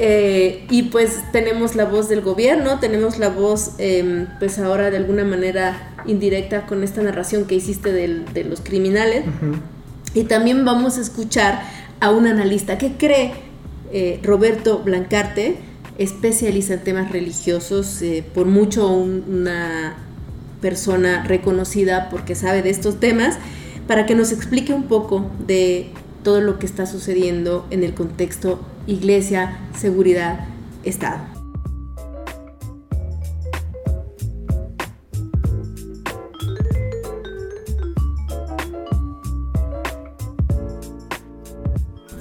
Eh, 0.00 0.64
y 0.70 0.84
pues 0.84 1.24
tenemos 1.32 1.74
la 1.74 1.84
voz 1.84 2.08
del 2.08 2.20
gobierno, 2.20 2.78
tenemos 2.78 3.18
la 3.18 3.30
voz, 3.30 3.72
eh, 3.78 4.26
pues 4.38 4.60
ahora 4.60 4.92
de 4.92 4.96
alguna 4.96 5.24
manera 5.24 5.90
indirecta 6.06 6.66
con 6.66 6.84
esta 6.84 7.02
narración 7.02 7.46
que 7.46 7.56
hiciste 7.56 7.92
del, 7.92 8.32
de 8.32 8.44
los 8.44 8.60
criminales. 8.60 9.24
Uh 9.26 9.46
-huh. 9.46 9.58
Y 10.14 10.22
también 10.24 10.64
vamos 10.64 10.98
a 10.98 11.00
escuchar 11.00 11.60
a 12.00 12.10
un 12.10 12.26
analista 12.26 12.78
que 12.78 12.92
cree 12.92 13.32
eh, 13.92 14.20
Roberto 14.22 14.80
Blancarte, 14.84 15.56
especialista 15.98 16.74
en 16.74 16.84
temas 16.84 17.10
religiosos, 17.10 18.02
eh, 18.02 18.24
por 18.34 18.46
mucho 18.46 18.88
un, 18.88 19.24
una 19.28 19.96
persona 20.60 21.24
reconocida 21.24 22.08
porque 22.10 22.34
sabe 22.34 22.62
de 22.62 22.70
estos 22.70 23.00
temas, 23.00 23.38
para 23.86 24.06
que 24.06 24.14
nos 24.14 24.32
explique 24.32 24.72
un 24.72 24.84
poco 24.84 25.30
de 25.46 25.90
todo 26.22 26.40
lo 26.40 26.58
que 26.58 26.66
está 26.66 26.86
sucediendo 26.86 27.66
en 27.70 27.82
el 27.82 27.94
contexto 27.94 28.60
iglesia, 28.86 29.58
seguridad, 29.78 30.46
Estado. 30.84 31.37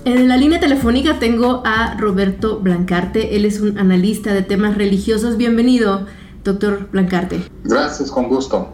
En 0.07 0.29
la 0.29 0.37
línea 0.37 0.61
telefónica 0.61 1.19
tengo 1.19 1.61
a 1.65 1.95
Roberto 1.95 2.61
Blancarte, 2.61 3.35
él 3.35 3.43
es 3.43 3.59
un 3.59 3.77
analista 3.77 4.33
de 4.33 4.41
temas 4.41 4.77
religiosos. 4.77 5.35
Bienvenido, 5.35 6.05
doctor 6.45 6.87
Blancarte. 6.93 7.41
Gracias, 7.65 8.09
con 8.09 8.29
gusto. 8.29 8.69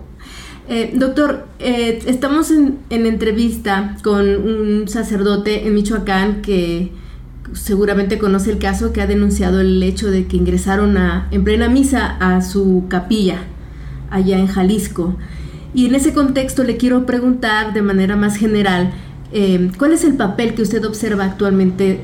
Eh, 0.70 0.94
doctor, 0.94 1.48
eh, 1.58 2.04
estamos 2.06 2.52
en, 2.52 2.78
en, 2.92 3.08
entrevista 3.08 3.98
con 4.04 4.28
un 4.30 4.88
sacerdote 4.88 5.66
en 5.66 5.74
Michoacán 5.74 6.44
que 6.44 6.92
seguramente 7.54 8.20
conoce 8.20 8.52
el 8.52 8.60
caso, 8.60 8.94
que 8.94 9.02
ha 9.02 9.08
denunciado 9.08 9.60
el 9.60 9.82
hecho 9.82 10.12
de 10.12 10.28
que 10.28 10.38
ingresaron 10.38 10.98
a, 10.98 11.30
en 11.32 11.44
plena 11.44 11.68
misa 11.68 12.16
a 12.20 12.44
su 12.44 12.86
capilla 12.90 13.40
allá 14.12 14.38
en 14.38 14.46
Jalisco. 14.46 15.16
Y 15.74 15.88
en 15.88 15.96
ese 15.96 16.14
contexto 16.14 16.64
le 16.64 16.78
quiero 16.78 17.08
preguntar 17.08 17.74
de 17.74 17.82
manera 17.82 18.16
más 18.16 18.36
general, 18.38 18.94
eh, 19.34 19.72
¿Cuál 19.78 19.94
es 19.94 20.04
el 20.04 20.16
papel 20.16 20.56
que 20.56 20.62
usted 20.62 20.86
observa 20.86 21.26
actualmente 21.26 22.00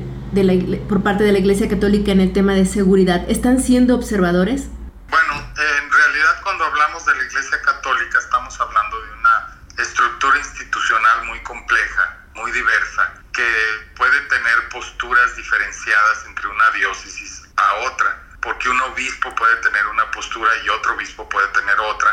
por 0.88 1.02
parte 1.02 1.24
de 1.24 1.32
la 1.32 1.38
Iglesia 1.38 1.68
Católica 1.68 2.12
en 2.12 2.20
el 2.20 2.32
tema 2.32 2.54
de 2.54 2.66
seguridad? 2.66 3.24
¿Están 3.28 3.62
siendo 3.62 3.94
observadores? 3.94 4.68
Bueno, 5.08 5.34
en 5.34 5.90
realidad 5.90 6.42
cuando 6.42 6.64
hablamos 6.64 7.06
de 7.06 7.14
la 7.14 7.24
Iglesia 7.24 7.62
Católica 7.62 8.18
estamos 8.18 8.60
hablando 8.60 9.00
de 9.00 9.12
una 9.12 9.58
estructura 9.78 10.38
institucional 10.38 11.26
muy 11.26 11.40
compleja, 11.42 12.18
muy 12.34 12.50
diversa, 12.52 13.14
que 13.32 13.48
puede 13.96 14.20
tener 14.28 14.68
posturas 14.70 15.36
diferenciadas 15.36 16.26
entre 16.26 16.48
una 16.48 16.70
diócesis 16.70 17.42
a 17.56 17.74
otra, 17.92 18.22
porque 18.40 18.68
un 18.68 18.80
obispo 18.80 19.34
puede 19.34 19.56
tener 19.56 19.86
una 19.86 20.10
postura 20.10 20.50
y 20.64 20.68
otro 20.68 20.94
obispo 20.94 21.28
puede 21.28 21.48
tener 21.48 21.78
otra, 21.78 22.10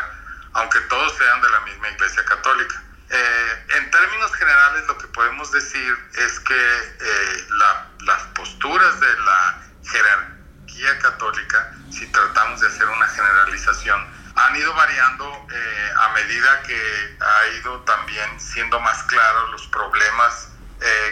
aunque 0.54 0.80
todos 0.88 1.12
sean 1.16 1.40
de 1.42 1.50
la 1.50 1.60
misma 1.60 1.88
Iglesia 1.90 2.24
Católica. 2.24 2.82
Eh, 4.38 4.44
generales 4.44 4.86
lo 4.86 4.98
que 4.98 5.06
podemos 5.08 5.50
decir 5.52 5.96
es 6.14 6.40
que 6.40 6.54
eh, 6.54 7.46
las 8.00 8.22
posturas 8.34 9.00
de 9.00 9.18
la 9.20 9.62
jerarquía 9.84 10.98
católica, 11.00 11.72
si 11.90 12.06
tratamos 12.08 12.60
de 12.60 12.68
hacer 12.68 12.86
una 12.86 13.06
generalización, 13.08 14.06
han 14.36 14.56
ido 14.56 14.72
variando 14.74 15.46
eh, 15.52 15.92
a 15.98 16.08
medida 16.10 16.62
que 16.62 17.16
ha 17.20 17.48
ido 17.58 17.80
también 17.80 18.40
siendo 18.40 18.78
más 18.80 19.02
claros 19.04 19.50
los 19.50 19.66
problemas 19.68 20.50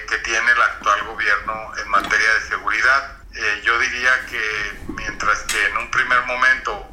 que 0.09 0.19
tiene 0.19 0.53
el 0.53 0.63
actual 0.63 1.03
gobierno 1.07 1.73
en 1.77 1.89
materia 1.89 2.35
de 2.35 2.41
seguridad. 2.43 3.17
yo 3.65 3.77
diría 3.81 4.27
que 4.27 4.85
mientras 4.97 5.41
que 5.43 5.67
en 5.67 5.77
un 5.79 5.91
primer 5.91 6.23
momento 6.23 6.89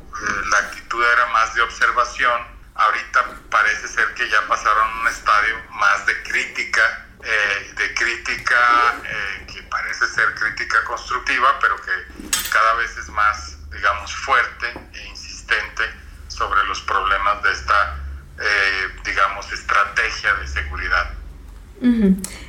la 0.49 0.57
actitud 0.57 1.05
era 1.05 1.27
más 1.27 1.53
de 1.53 1.61
observación, 1.61 2.52
ahorita 2.75 3.25
parece 3.49 3.87
ser 3.87 4.13
que 4.15 4.29
ya 4.29 4.47
pasaron 4.47 4.99
un 5.01 5.07
estadio 5.07 5.55
más 5.71 6.05
de 6.05 6.23
crítica, 6.23 7.05
eh, 7.23 7.73
de 7.77 7.93
crítica 7.93 8.55
eh, 9.03 9.45
que 9.53 9.63
parece 9.63 10.07
ser 10.07 10.33
crítica 10.35 10.83
constructiva, 10.85 11.59
pero 11.61 11.75
que 11.77 12.49
cada 12.49 12.73
vez 12.75 12.97
es 12.97 13.09
más, 13.09 13.57
digamos, 13.71 14.13
fuerte 14.15 14.67
e 14.93 15.07
insistente 15.07 15.83
sobre 16.27 16.63
los 16.65 16.81
problemas 16.81 17.43
de 17.43 17.51
esta, 17.51 17.99
eh, 18.39 18.87
digamos, 19.05 19.51
estrategia 19.51 20.33
de 20.35 20.47
seguridad. 20.47 21.11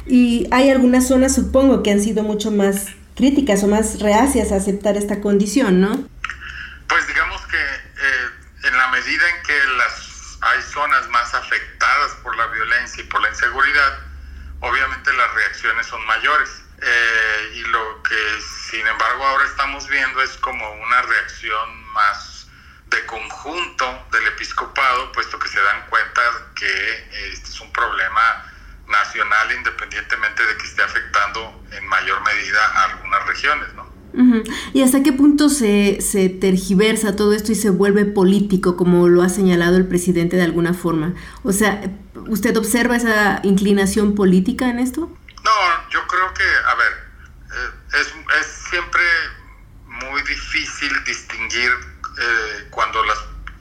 Y 0.06 0.46
hay 0.52 0.70
algunas 0.70 1.08
zonas, 1.08 1.34
supongo, 1.34 1.82
que 1.82 1.90
han 1.90 2.00
sido 2.00 2.22
mucho 2.22 2.52
más 2.52 2.86
críticas 3.16 3.64
o 3.64 3.66
más 3.66 3.98
reacias 3.98 4.52
a 4.52 4.56
aceptar 4.56 4.96
esta 4.96 5.20
condición, 5.20 5.80
¿no? 5.80 6.08
Pues 6.86 7.06
digamos 7.08 7.44
que 7.46 8.68
en 8.68 8.76
la 8.76 8.88
medida 8.88 9.28
en 9.28 9.42
que 9.42 9.58
las 9.76 10.03
hay 10.44 10.62
zonas 10.62 11.08
más 11.08 11.34
afectadas 11.34 12.12
por 12.22 12.36
la 12.36 12.46
violencia 12.48 13.02
y 13.02 13.06
por 13.06 13.20
la 13.22 13.30
inseguridad, 13.30 13.98
obviamente 14.60 15.12
las 15.12 15.34
reacciones 15.34 15.86
son 15.86 16.04
mayores. 16.06 16.62
Eh, 16.80 17.52
y 17.54 17.60
lo 17.62 18.02
que 18.02 18.40
sin 18.70 18.86
embargo 18.86 19.24
ahora 19.24 19.44
estamos 19.44 19.88
viendo 19.88 20.20
es 20.22 20.36
como 20.38 20.70
una 20.72 21.02
reacción 21.02 21.84
más 21.92 22.46
de 22.86 23.06
conjunto 23.06 24.06
del 24.12 24.26
episcopado, 24.28 25.10
puesto 25.12 25.38
que 25.38 25.48
se 25.48 25.60
dan 25.62 25.86
cuenta 25.88 26.22
que 26.54 27.30
este 27.32 27.48
es 27.48 27.60
un 27.60 27.72
problema 27.72 28.52
nacional 28.86 29.52
independientemente 29.52 30.44
de 30.44 30.56
que 30.58 30.64
esté 30.64 30.82
afectando 30.82 31.64
en 31.70 31.86
mayor 31.86 32.20
medida 32.22 32.66
a 32.74 32.84
algunas 32.84 33.26
regiones, 33.26 33.72
¿no? 33.74 33.83
¿Y 34.72 34.82
hasta 34.82 35.02
qué 35.02 35.12
punto 35.12 35.48
se, 35.48 36.00
se, 36.00 36.28
tergiversa 36.28 37.16
todo 37.16 37.32
esto 37.32 37.52
y 37.52 37.56
se 37.56 37.70
vuelve 37.70 38.04
político, 38.04 38.76
como 38.76 39.08
lo 39.08 39.22
ha 39.22 39.28
señalado 39.28 39.76
el 39.76 39.86
presidente 39.86 40.36
de 40.36 40.42
alguna 40.42 40.72
forma? 40.72 41.14
O 41.42 41.52
sea, 41.52 41.82
¿usted 42.28 42.56
observa 42.56 42.96
esa 42.96 43.40
inclinación 43.42 44.14
política 44.14 44.68
en 44.68 44.78
esto? 44.78 45.10
No, 45.44 45.90
yo 45.90 46.06
creo 46.06 46.32
que, 46.32 46.44
a 46.44 46.74
ver, 46.74 46.92
eh, 47.52 48.00
es, 48.00 48.14
es, 48.40 48.46
siempre 48.70 49.02
muy 49.86 50.22
difícil 50.22 50.92
distinguir 51.04 51.70
eh, 51.70 52.66
cuando 52.70 53.04
las, 53.04 53.18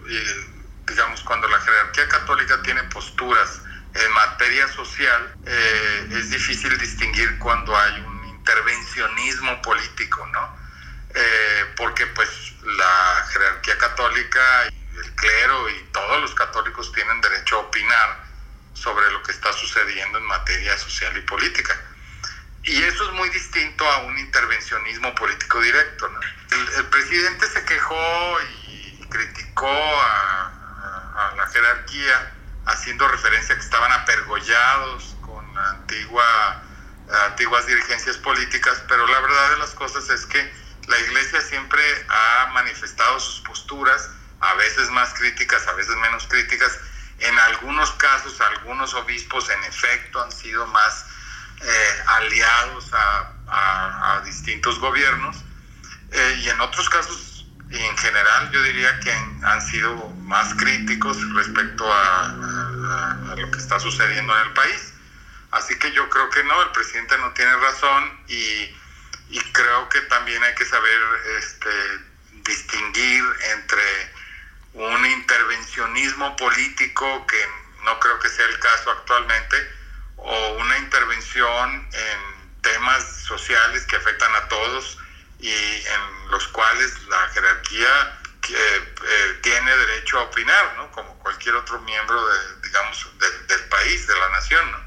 eh, 0.08 0.48
digamos, 0.88 1.22
cuando 1.22 1.48
la 1.48 1.60
jerarquía 1.60 2.08
católica 2.08 2.62
tiene 2.62 2.84
posturas 2.84 3.62
en 3.96 4.12
materia 4.14 4.68
social, 4.70 5.36
es 6.10 6.32
difícil 6.32 6.76
distinguir 6.80 7.38
cuando 7.38 7.78
hay 7.78 8.02
un 8.02 8.13
intervencionismo 8.44 9.62
político, 9.62 10.28
¿no? 10.28 10.58
Eh, 11.16 11.74
porque 11.78 12.06
pues 12.08 12.30
la 12.64 13.26
jerarquía 13.32 13.78
católica 13.78 14.68
y 14.70 14.98
el 14.98 15.16
clero 15.16 15.70
y 15.70 15.84
todos 15.94 16.22
los 16.22 16.36
católicos 16.36 16.92
tienen 16.92 17.22
derecho 17.22 17.56
a 17.56 17.60
opinar 17.60 18.24
sobre 18.74 19.10
lo 19.12 19.24
que 19.24 19.32
está 19.32 19.54
sucediendo 19.54 20.18
en 20.18 20.26
materia 20.26 20.78
social 20.78 21.16
y 21.18 21.22
política. 21.22 21.80
Y 22.64 22.84
eso 22.84 23.06
es 23.06 23.12
muy 23.14 23.30
distinto 23.30 23.90
a 23.90 24.00
un 24.00 24.18
intervencionismo 24.18 25.16
político 25.16 25.62
directo. 25.62 26.10
¿no? 26.10 26.20
El, 26.78 26.86
presidente 26.88 27.48
se 27.48 27.64
quejó 27.66 28.38
y 28.68 29.06
criticó 29.10 29.70
a, 29.70 30.52
a, 31.16 31.36
la 31.36 31.48
jerarquía 31.48 32.34
haciendo 32.66 33.08
referencia 33.08 33.56
a 33.56 33.58
que 33.58 33.64
estaban 33.64 33.92
apergollados 33.92 35.16
con 35.22 35.54
la 35.54 35.70
antigua 35.70 36.64
antiguas 37.28 37.66
dirigencias 37.68 38.18
políticas, 38.18 38.82
pero 38.88 39.06
la 39.08 39.20
verdad 39.20 39.52
de 39.52 39.58
las 39.58 39.72
cosas 39.72 40.10
es 40.10 40.26
que 40.26 40.54
la 40.88 41.00
Iglesia 41.00 41.42
siempre 41.42 41.82
ha 42.10 42.52
manifestado 42.54 43.20
sus 43.20 43.42
posturas, 43.42 44.10
a 44.42 44.54
veces 44.56 44.90
más 44.90 45.14
críticas, 45.14 45.66
a 45.68 45.74
veces 45.74 45.96
menos 45.98 46.28
críticas. 46.28 46.78
En 47.20 47.38
algunos 47.40 47.92
casos, 47.92 48.40
algunos 48.42 48.94
obispos 48.94 49.50
en 49.50 49.64
efecto 49.64 50.22
han 50.22 50.32
sido 50.32 50.66
más 50.68 51.06
eh, 51.62 52.04
aliados 52.08 52.92
a, 52.94 53.30
distintos 54.26 54.80
gobiernos 54.80 55.38
eh, 56.12 56.42
y 56.44 56.50
en 56.50 56.60
otros 56.62 56.90
casos, 56.90 57.46
y 57.70 57.78
en 57.78 57.98
general, 57.98 58.50
yo 58.52 58.64
diría 58.64 59.00
que 59.00 59.12
han 59.12 59.62
sido 59.62 60.10
más 60.22 60.54
críticos 60.56 61.18
respecto 61.34 61.86
a 61.92 63.36
lo 63.38 63.52
que 63.52 63.58
está 63.58 63.80
sucediendo 63.80 64.36
en 64.36 64.48
el 64.48 64.54
país. 64.54 64.93
Así 65.54 65.76
que 65.78 65.92
yo 65.92 66.10
creo 66.10 66.30
que 66.32 66.44
no, 66.44 66.64
el 66.64 66.72
presidente 66.72 67.16
no 67.20 67.32
tiene 67.34 67.56
razón 67.58 68.20
y, 68.28 68.72
creo 69.52 69.88
que 69.88 70.02
también 70.02 70.44
hay 70.44 70.54
que 70.56 70.66
saber 70.66 71.00
este, 71.38 71.70
distinguir 72.44 73.24
entre 73.52 74.12
un 74.74 75.06
intervencionismo 75.06 76.36
político, 76.36 77.26
que 77.28 77.38
no 77.84 78.00
creo 78.00 78.18
que 78.18 78.30
sea 78.30 78.46
el 78.46 78.58
caso 78.58 78.90
actualmente, 78.90 79.70
o 80.18 80.50
una 80.54 80.78
intervención 80.80 81.88
en 81.92 82.62
temas 82.62 83.04
sociales 83.04 83.86
que 83.86 83.96
afectan 83.96 84.34
a 84.36 84.48
todos 84.48 84.98
y 85.40 85.52
en 85.52 86.32
los 86.32 86.48
cuales 86.48 87.00
la 87.04 87.28
jerarquía 87.30 88.20
eh, 88.50 89.40
tiene 89.42 89.72
derecho 89.88 90.20
a 90.20 90.24
opinar, 90.24 90.76
¿no? 90.78 90.92
Como 90.92 91.14
cualquier 91.20 91.56
otro 91.56 91.80
miembro, 91.82 92.16
de, 92.16 92.68
digamos, 92.68 93.08
del 93.20 93.70
país, 93.70 94.08
de 94.08 94.14
la 94.14 94.30
nación, 94.30 94.62
¿no? 94.72 94.84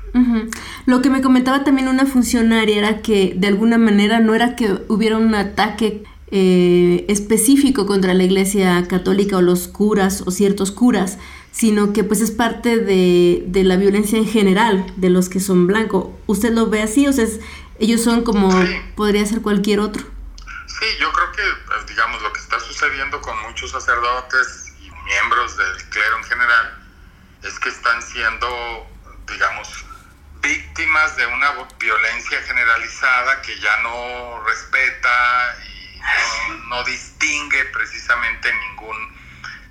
Lo 0.86 1.02
que 1.02 1.10
me 1.10 1.20
comentaba 1.20 1.62
también 1.64 1.88
una 1.88 2.06
funcionaria 2.06 2.78
era 2.78 3.02
que 3.02 3.34
de 3.36 3.48
alguna 3.48 3.76
manera 3.76 4.20
no 4.20 4.34
era 4.34 4.56
que 4.56 4.78
hubiera 4.88 5.18
un 5.18 5.34
ataque 5.34 6.04
eh, 6.30 7.04
específico 7.08 7.86
contra 7.86 8.14
la 8.14 8.24
Iglesia 8.24 8.82
Católica 8.88 9.36
o 9.36 9.42
los 9.42 9.68
curas 9.68 10.22
o 10.26 10.30
ciertos 10.30 10.72
curas, 10.72 11.18
sino 11.52 11.92
que 11.92 12.02
pues 12.02 12.20
es 12.20 12.30
parte 12.30 12.78
de, 12.78 13.44
de 13.46 13.64
la 13.64 13.76
violencia 13.76 14.18
en 14.18 14.26
general 14.26 14.86
de 14.96 15.10
los 15.10 15.28
que 15.28 15.40
son 15.40 15.66
blancos. 15.66 16.08
¿Usted 16.26 16.52
lo 16.52 16.68
ve 16.68 16.82
así? 16.82 17.06
O 17.06 17.12
sea, 17.12 17.26
ellos 17.78 18.02
son 18.02 18.22
como 18.22 18.50
podría 18.94 19.24
ser 19.26 19.42
cualquier 19.42 19.80
otro. 19.80 20.15
Sí, 20.78 20.96
yo 20.98 21.10
creo 21.12 21.32
que, 21.32 21.42
pues, 21.66 21.86
digamos, 21.86 22.20
lo 22.20 22.32
que 22.32 22.40
está 22.40 22.60
sucediendo 22.60 23.20
con 23.22 23.38
muchos 23.42 23.70
sacerdotes 23.70 24.72
y 24.80 24.90
miembros 24.90 25.56
del 25.56 25.88
clero 25.88 26.18
en 26.18 26.24
general 26.24 26.86
es 27.42 27.58
que 27.58 27.70
están 27.70 28.02
siendo, 28.02 28.86
digamos, 29.26 29.86
víctimas 30.42 31.16
de 31.16 31.26
una 31.26 31.52
violencia 31.78 32.42
generalizada 32.42 33.40
que 33.42 33.58
ya 33.58 33.76
no 33.78 34.44
respeta 34.44 35.56
y 35.66 36.00
no, 36.68 36.84
distingue 36.84 37.64
precisamente 37.66 38.52
ningún 38.52 39.16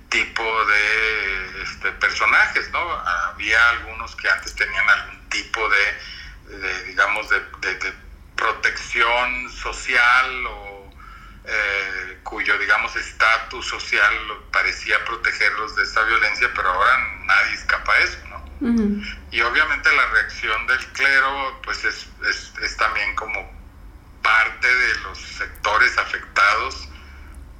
tipo 0.08 0.64
de 0.64 1.62
este, 1.62 1.92
personajes, 1.92 2.68
¿no? 2.70 2.80
Había 2.80 3.70
algunos 3.70 4.16
que 4.16 4.28
antes 4.28 4.54
tenían 4.56 4.88
algún 4.88 5.28
tipo 5.28 5.68
de, 5.68 6.84
digamos, 6.86 7.28
de, 7.28 7.40
protección 8.36 9.50
social 9.50 10.46
o 10.46 10.65
eh, 11.48 12.18
cuyo, 12.24 12.58
digamos, 12.58 12.96
estatus 12.96 13.66
social 13.66 14.14
parecía 14.50 15.04
protegerlos 15.04 15.76
de 15.76 15.84
esta 15.84 16.02
violencia, 16.02 16.50
pero 16.54 16.68
ahora 16.68 16.98
nadie 17.24 17.54
escapa 17.54 17.92
a 17.92 17.98
eso, 17.98 18.18
¿no? 18.28 18.36
Y 19.30 19.40
obviamente 19.42 19.94
la 19.94 20.06
reacción 20.06 20.66
del 20.66 20.84
clero, 20.92 21.60
pues 21.62 21.84
es, 21.84 22.08
es, 22.28 22.52
es 22.62 22.76
también 22.76 23.14
como 23.14 23.48
parte 24.22 24.74
de 24.74 24.94
los 25.00 25.18
sectores 25.18 25.96
afectados, 25.98 26.88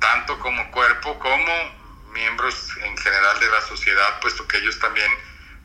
tanto 0.01 0.39
como 0.41 0.69
cuerpo 0.73 1.19
como 1.21 1.77
miembros 2.13 2.71
en 2.83 2.97
general 2.97 3.39
de 3.39 3.51
la 3.51 3.61
sociedad, 3.63 4.21
puesto 4.21 4.49
que 4.49 4.59
ellos 4.59 4.79
también 4.81 5.11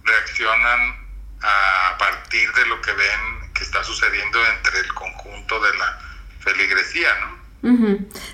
reaccionan 0.03 1.07
a 1.41 1.95
partir 1.97 2.51
de 2.53 2.65
lo 2.67 2.79
que 2.81 2.91
ven 2.91 3.53
que 3.53 3.63
está 3.63 3.83
sucediendo 3.83 4.45
entre 4.45 4.79
el 4.79 4.93
conjunto 4.93 5.59
de 5.59 5.75
la 5.75 5.99
feligresía, 6.39 7.15
¿no? 7.21 7.40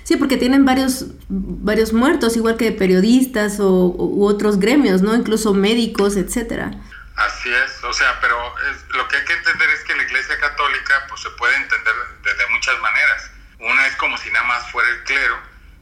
Sí, 0.04 0.16
porque 0.16 0.38
tienen 0.38 0.64
varios, 0.64 1.06
varios 1.28 1.92
muertos, 1.92 2.36
igual 2.36 2.56
que 2.56 2.72
periodistas 2.72 3.60
o, 3.60 3.68
u 3.68 4.24
otros 4.26 4.58
gremios, 4.58 5.02
¿no? 5.02 5.14
Incluso 5.14 5.52
médicos, 5.52 6.16
etcétera. 6.16 6.70
Así 7.18 7.52
es, 7.52 7.82
o 7.82 7.92
sea, 7.92 8.18
pero 8.20 8.54
lo 8.90 9.08
que 9.08 9.16
hay 9.16 9.24
que 9.24 9.32
entender 9.32 9.68
es 9.70 9.82
que 9.82 9.96
la 9.96 10.04
Iglesia 10.04 10.38
Católica 10.38 11.04
pues 11.08 11.20
se 11.20 11.30
puede 11.30 11.56
entender 11.56 11.94
de, 12.22 12.46
muchas 12.50 12.80
maneras. 12.80 13.30
Una 13.58 13.86
es 13.88 13.96
como 13.96 14.16
si 14.18 14.30
nada 14.30 14.46
más 14.46 14.70
fuera 14.70 14.88
el 14.88 15.02
clero 15.02 15.36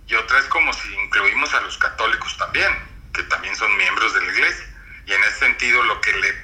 y 0.07 0.14
otra 0.14 0.38
es 0.38 0.47
como 0.47 0.72
si 0.72 0.94
incluimos 0.94 1.53
a 1.53 1.61
los 1.61 1.76
católicos 1.76 2.36
también, 2.38 2.72
que 3.12 3.22
también 3.24 3.55
son 3.55 3.76
miembros 3.76 4.14
de 4.14 4.22
la 4.22 4.32
Iglesia. 4.32 4.66
Y 5.07 5.12
en 5.12 5.22
ese 5.24 5.38
sentido 5.40 5.82
lo 5.84 6.01
que 6.01 6.12
le 6.14 6.34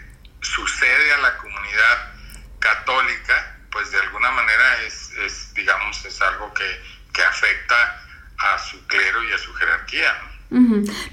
sucede 0.43 1.13
a 1.15 1.19
la 1.19 1.39
comunidad 1.39 2.13
católica, 2.59 3.57
pues 3.71 3.91
de 3.93 3.99
alguna 3.99 4.31
manera 4.33 4.83
es, 4.83 5.11
es 5.25 5.55
digamos, 5.55 6.05
es 6.05 6.21
algo 6.21 6.53
que, 6.53 6.83
que 7.23 7.29
afecta 7.29 8.03
a 8.39 8.59
su 8.59 8.85
clero 8.87 9.23
y 9.25 9.33
a 9.33 9.39
su 9.39 9.53
jerarquía. 9.55 10.13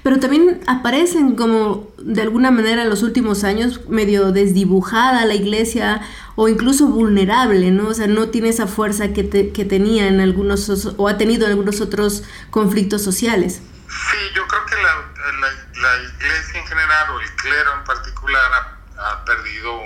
Pero 0.02 0.20
también 0.20 0.60
aparecen 0.66 1.34
como 1.34 1.94
de 1.96 2.20
alguna 2.20 2.50
manera 2.50 2.82
en 2.82 2.90
los 2.90 3.02
últimos 3.02 3.42
años 3.42 3.88
medio 3.88 4.32
desdibujada 4.32 5.24
la 5.24 5.34
iglesia 5.34 6.02
o 6.36 6.48
incluso 6.48 6.88
vulnerable, 6.88 7.70
¿no? 7.70 7.88
O 7.88 7.94
sea, 7.94 8.06
no 8.06 8.28
tiene 8.28 8.50
esa 8.50 8.66
fuerza 8.66 9.14
que, 9.14 9.52
que 9.52 9.64
tenía 9.64 10.08
en 10.08 10.20
algunos 10.20 10.68
o 10.98 11.08
ha 11.08 11.16
tenido 11.16 11.46
en 11.46 11.52
algunos 11.52 11.80
otros 11.80 12.22
conflictos 12.50 13.02
sociales. 13.02 13.62
Sí, 13.88 14.18
yo 14.34 14.46
creo 14.46 14.66
que 14.66 14.74
la, 14.76 14.94
la, 15.40 16.02
iglesia 16.02 16.60
en 16.60 16.66
general 16.66 17.10
o 17.10 17.20
el 17.20 17.36
clero 17.36 17.74
en 17.78 17.84
particular 17.84 18.76
ha, 18.98 19.24
perdido 19.24 19.80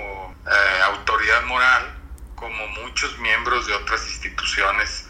eh, 0.45 0.81
autoridad 0.83 1.43
moral 1.45 1.95
como 2.35 2.67
muchos 2.83 3.17
miembros 3.19 3.67
de 3.67 3.73
otras 3.73 4.05
instituciones 4.09 5.07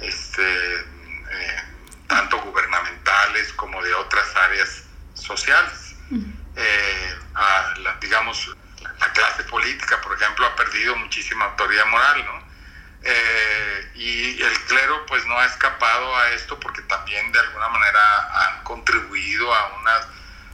este, 0.00 0.74
eh, 0.76 1.62
tanto 2.06 2.40
gubernamentales 2.42 3.52
como 3.54 3.82
de 3.82 3.94
otras 3.94 4.34
áreas 4.36 4.84
sociales. 5.14 5.94
Eh, 6.56 7.14
digamos, 8.00 8.56
la 9.00 9.12
clase 9.12 9.42
política, 9.44 10.00
por 10.00 10.16
ejemplo, 10.16 10.46
ha 10.46 10.56
perdido 10.56 10.96
muchísima 10.96 11.46
autoridad 11.46 11.86
moral, 11.86 12.24
¿no? 12.24 12.46
Eh, 13.02 13.92
y 13.94 14.42
el 14.42 14.60
clero 14.66 15.06
pues 15.06 15.24
no 15.26 15.38
ha 15.38 15.46
escapado 15.46 16.16
a 16.16 16.30
esto 16.32 16.58
porque 16.58 16.82
también 16.82 17.30
de 17.30 17.38
alguna 17.38 17.68
manera 17.68 18.00
han 18.32 18.64
contribuido 18.64 19.54
a 19.54 19.78
una 19.80 19.92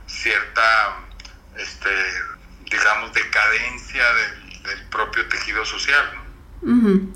cierta, 0.07 0.97
este, 1.57 1.91
digamos, 2.71 3.13
decadencia 3.15 4.05
del, 4.15 4.43
propio 4.91 5.27
tejido 5.29 5.65
social. 5.65 6.11
¿no? 6.63 7.13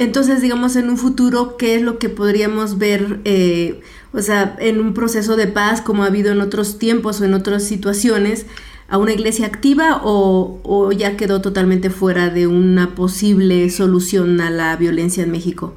Entonces, 0.00 0.40
digamos, 0.40 0.76
en 0.76 0.88
un 0.88 0.96
futuro, 0.96 1.58
¿qué 1.58 1.74
es 1.74 1.82
lo 1.82 1.98
que 1.98 2.08
podríamos 2.08 2.78
ver, 2.78 3.20
eh, 3.26 3.82
o 4.14 4.22
sea, 4.22 4.56
en 4.58 4.80
un 4.80 4.94
proceso 4.94 5.36
de 5.36 5.46
paz 5.46 5.82
como 5.82 6.04
ha 6.04 6.06
habido 6.06 6.32
en 6.32 6.40
otros 6.40 6.78
tiempos 6.78 7.20
o 7.20 7.26
en 7.26 7.34
otras 7.34 7.68
situaciones, 7.68 8.46
a 8.88 8.96
una 8.96 9.12
iglesia 9.12 9.44
activa 9.44 10.00
o, 10.02 10.90
ya 10.92 11.18
quedó 11.18 11.42
totalmente 11.42 11.90
fuera 11.90 12.30
de 12.30 12.46
una 12.46 12.94
posible 12.94 13.68
solución 13.68 14.40
a 14.40 14.48
la 14.48 14.74
violencia 14.76 15.22
en 15.22 15.32
México? 15.32 15.76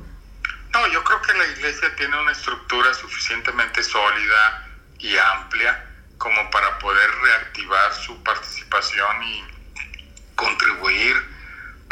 No, 0.71 0.87
yo 0.87 1.03
creo 1.03 1.21
que 1.21 1.33
la 1.33 1.45
iglesia 1.57 1.93
tiene 1.97 2.17
una 2.17 2.31
estructura 2.31 2.93
suficientemente 2.93 3.83
sólida 3.83 4.69
y 4.99 5.17
amplia 5.17 5.83
como 6.17 6.49
para 6.49 6.79
poder 6.79 7.09
reactivar 7.25 7.93
su 7.93 8.23
participación 8.23 9.21
y 9.21 9.43
contribuir 10.35 11.32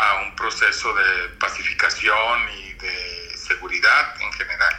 a 0.01 0.23
un 0.23 0.35
proceso 0.35 0.93
de 0.95 1.37
pacificación 1.39 2.39
y 2.59 2.73
de 2.73 3.37
seguridad 3.37 4.15
en 4.19 4.31
general. 4.33 4.73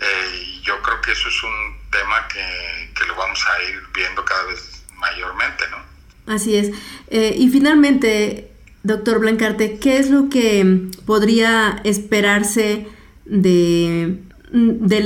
Eh, 0.00 0.42
y 0.42 0.60
yo 0.62 0.80
creo 0.82 1.00
que 1.00 1.12
eso 1.12 1.28
es 1.28 1.42
un 1.42 1.90
tema 1.90 2.26
que, 2.28 3.06
lo 3.06 3.14
vamos 3.16 3.40
a 3.46 3.62
ir 3.62 3.80
viendo 3.94 4.24
cada 4.24 4.44
vez 4.44 4.82
mayormente, 4.96 5.64
¿no? 5.70 6.34
Así 6.34 6.56
es. 6.56 6.70
Eh, 7.08 7.34
y 7.36 7.48
finalmente, 7.48 8.50
doctor 8.82 9.20
Blancarte, 9.20 9.78
¿qué 9.78 9.98
es 9.98 10.10
lo 10.10 10.28
que 10.28 10.90
podría 11.06 11.80
esperarse 11.84 12.86
de, 13.24 14.18
de, 14.50 15.02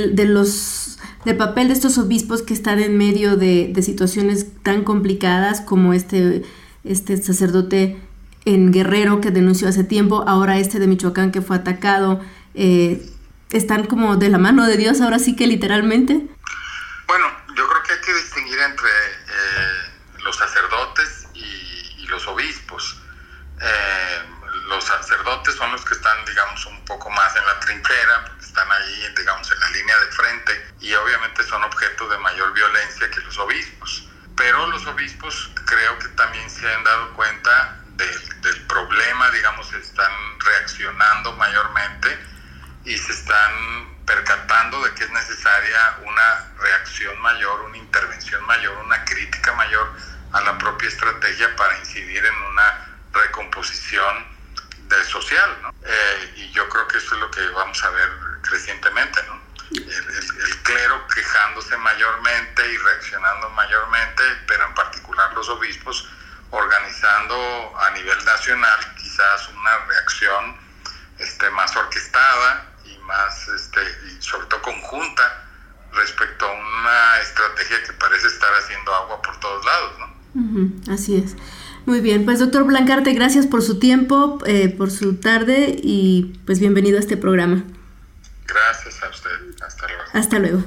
del 1.25 1.37
papel 1.37 1.67
de 1.67 1.73
estos 1.73 1.97
obispos 1.97 2.41
que 2.41 2.53
están 2.53 2.79
en 2.79 2.97
medio 2.97 3.37
de, 3.37 3.69
de 3.71 3.81
situaciones 3.81 4.47
tan 4.61 4.83
complicadas 4.83 5.61
como 5.61 5.93
este, 5.93 6.43
este 6.83 7.17
sacerdote 7.17 7.97
en 8.45 8.71
Guerrero 8.71 9.21
que 9.21 9.31
denunció 9.31 9.67
hace 9.67 9.83
tiempo, 9.83 10.23
ahora 10.27 10.57
este 10.57 10.79
de 10.79 10.87
Michoacán 10.87 11.31
que 11.31 11.41
fue 11.41 11.57
atacado, 11.57 12.23
eh, 12.53 13.01
están 13.51 13.85
como 13.85 14.15
de 14.15 14.29
la 14.29 14.37
mano 14.37 14.65
de 14.65 14.77
Dios 14.77 15.01
ahora 15.01 15.19
sí 15.19 15.35
que 15.35 15.47
literalmente? 15.47 16.21
Bueno, 17.07 17.25
yo 17.55 17.67
creo 17.67 17.83
que 17.83 17.93
hay 17.93 18.01
que 18.01 18.13
distinguir 18.13 18.59
entre 18.59 18.89
eh, 18.89 20.21
los 20.23 20.35
sacerdotes 20.35 21.27
y, 21.33 22.05
los 22.07 22.27
obispos. 22.27 23.01
Eh, 23.59 24.21
los 24.67 24.83
sacerdotes 24.83 25.55
son 25.55 25.71
los 25.71 25.83
que 25.83 25.95
están, 25.95 26.23
digamos, 26.23 26.63
un 26.67 26.85
poco 26.85 27.09
más 27.09 27.35
en 27.35 27.43
la 27.45 27.59
trinchera, 27.59 28.31
están 28.39 28.71
ahí, 28.71 29.13
digamos, 29.17 29.51
en 29.51 29.59
la 29.59 29.69
línea 29.71 29.99
de 29.99 30.11
frente 30.11 30.65
y 30.81 30.93
obviamente 30.93 31.43
son 31.43 31.63
objeto 31.63 32.07
de 32.07 32.17
mayor 32.19 32.53
violencia 32.53 33.09
que 33.09 33.21
los 33.21 33.37
obispos. 33.39 34.07
Pero 34.37 34.67
los 34.67 34.85
obispos 34.85 35.51
creo 35.65 35.97
que 35.97 36.09
también 36.09 36.47
se 36.47 36.71
han 36.71 36.83
dado 36.83 37.13
cuenta 37.13 37.84
del, 37.97 38.65
problema, 38.67 39.31
digamos, 39.31 39.71
están 39.73 40.11
reaccionando 40.39 41.33
mayormente 41.33 42.17
y 42.83 42.97
se 42.97 43.11
están 43.11 43.95
percatando 44.05 44.83
de 44.83 44.93
que 44.93 45.05
es 45.05 45.09
necesaria 45.11 45.97
una 46.03 46.51
reacción 46.59 47.19
mayor, 47.21 47.61
una 47.61 47.77
intervención 47.77 48.45
mayor, 48.45 48.77
una 48.77 49.03
crítica 49.05 49.53
mayor 49.53 49.91
a 50.33 50.41
la 50.41 50.57
propia 50.57 50.89
estrategia 50.89 51.55
para 51.55 51.77
incidir 51.79 52.23
en 52.23 52.35
una 52.35 52.97
recomposición 53.13 54.27
de 54.89 55.03
social. 55.05 55.57
¿no? 55.61 55.73
Eh, 55.83 56.33
y 56.35 56.51
yo 56.51 56.67
creo 56.69 56.87
que 56.87 56.97
eso 56.97 57.15
es 57.15 57.21
lo 57.21 57.31
que 57.31 57.47
vamos 57.49 57.83
a 57.83 57.89
ver 57.89 58.09
crecientemente. 58.41 59.23
¿no? 59.23 59.45
el, 59.71 60.61
clero 60.63 61.07
quejándose 61.13 61.77
mayormente 61.77 62.71
y 62.71 62.77
reaccionando 62.77 63.49
mayormente, 63.51 64.23
pero 64.47 64.65
en 64.65 64.73
particular 64.73 65.33
los 65.33 65.47
obispos 65.49 66.09
organizando 66.55 67.35
a 67.77 67.91
nivel 67.91 68.17
nacional 68.25 68.79
quizás 68.97 69.49
una 69.49 69.85
reacción 69.87 70.55
este, 71.19 71.49
más 71.51 71.75
orquestada 71.75 72.65
y 72.85 72.97
más, 73.03 73.47
este, 73.49 73.81
y 74.07 74.21
sobre 74.21 74.47
todo 74.47 74.61
conjunta 74.61 75.43
respecto 75.93 76.45
a 76.45 76.51
una 76.51 77.19
estrategia 77.21 77.83
que 77.83 77.93
parece 77.93 78.27
estar 78.27 78.49
haciendo 78.53 78.93
agua 78.93 79.21
por 79.21 79.39
todos 79.39 79.65
lados, 79.65 79.93
¿no? 79.99 80.15
así 80.93 81.15
es. 81.15 81.35
Muy 81.85 82.01
bien, 82.01 82.25
pues 82.25 82.39
doctor 82.39 82.65
Blancarte, 82.65 83.13
gracias 83.13 83.47
por 83.47 83.61
su 83.61 83.79
tiempo, 83.79 84.39
eh, 84.45 84.69
por 84.69 84.91
su 84.91 85.15
tarde 85.15 85.75
y 85.81 86.39
pues 86.45 86.59
bienvenido 86.59 86.97
a 86.97 86.99
este 86.99 87.15
programa. 87.15 87.63
Gracias 88.45 89.01
a 89.01 89.09
usted, 89.09 89.29
hasta 89.65 89.87
luego. 89.87 90.03
Hasta 90.13 90.39
luego. 90.39 90.63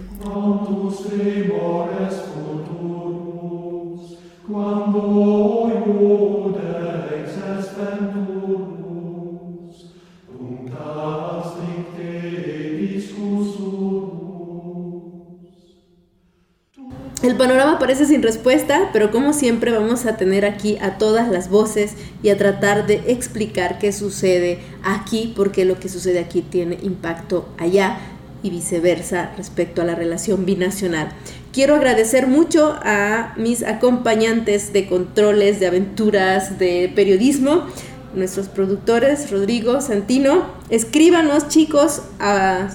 El 17.22 17.36
panorama 17.36 17.78
parece 17.78 18.06
sin 18.06 18.22
respuesta, 18.22 18.88
pero 18.92 19.10
como 19.10 19.34
siempre 19.34 19.70
vamos 19.70 20.06
a 20.06 20.16
tener 20.16 20.46
aquí 20.46 20.78
a 20.80 20.96
todas 20.96 21.28
las 21.28 21.50
voces 21.50 21.94
y 22.22 22.30
a 22.30 22.38
tratar 22.38 22.86
de 22.86 23.02
explicar 23.08 23.78
qué 23.78 23.92
sucede 23.92 24.60
aquí, 24.82 25.34
porque 25.36 25.66
lo 25.66 25.78
que 25.78 25.90
sucede 25.90 26.20
aquí 26.20 26.40
tiene 26.40 26.78
impacto 26.82 27.48
allá 27.58 27.98
y 28.42 28.50
viceversa 28.50 29.32
respecto 29.36 29.82
a 29.82 29.84
la 29.84 29.94
relación 29.94 30.46
binacional. 30.46 31.10
Quiero 31.58 31.74
agradecer 31.74 32.28
mucho 32.28 32.78
a 32.84 33.32
mis 33.36 33.64
acompañantes 33.64 34.72
de 34.72 34.86
controles, 34.86 35.58
de 35.58 35.66
aventuras, 35.66 36.60
de 36.60 36.92
periodismo. 36.94 37.66
nuestros 38.14 38.46
productores, 38.46 39.28
Rodrigo, 39.32 39.80
Santino. 39.80 40.44
Escríbanos, 40.70 41.48
chicos, 41.48 42.02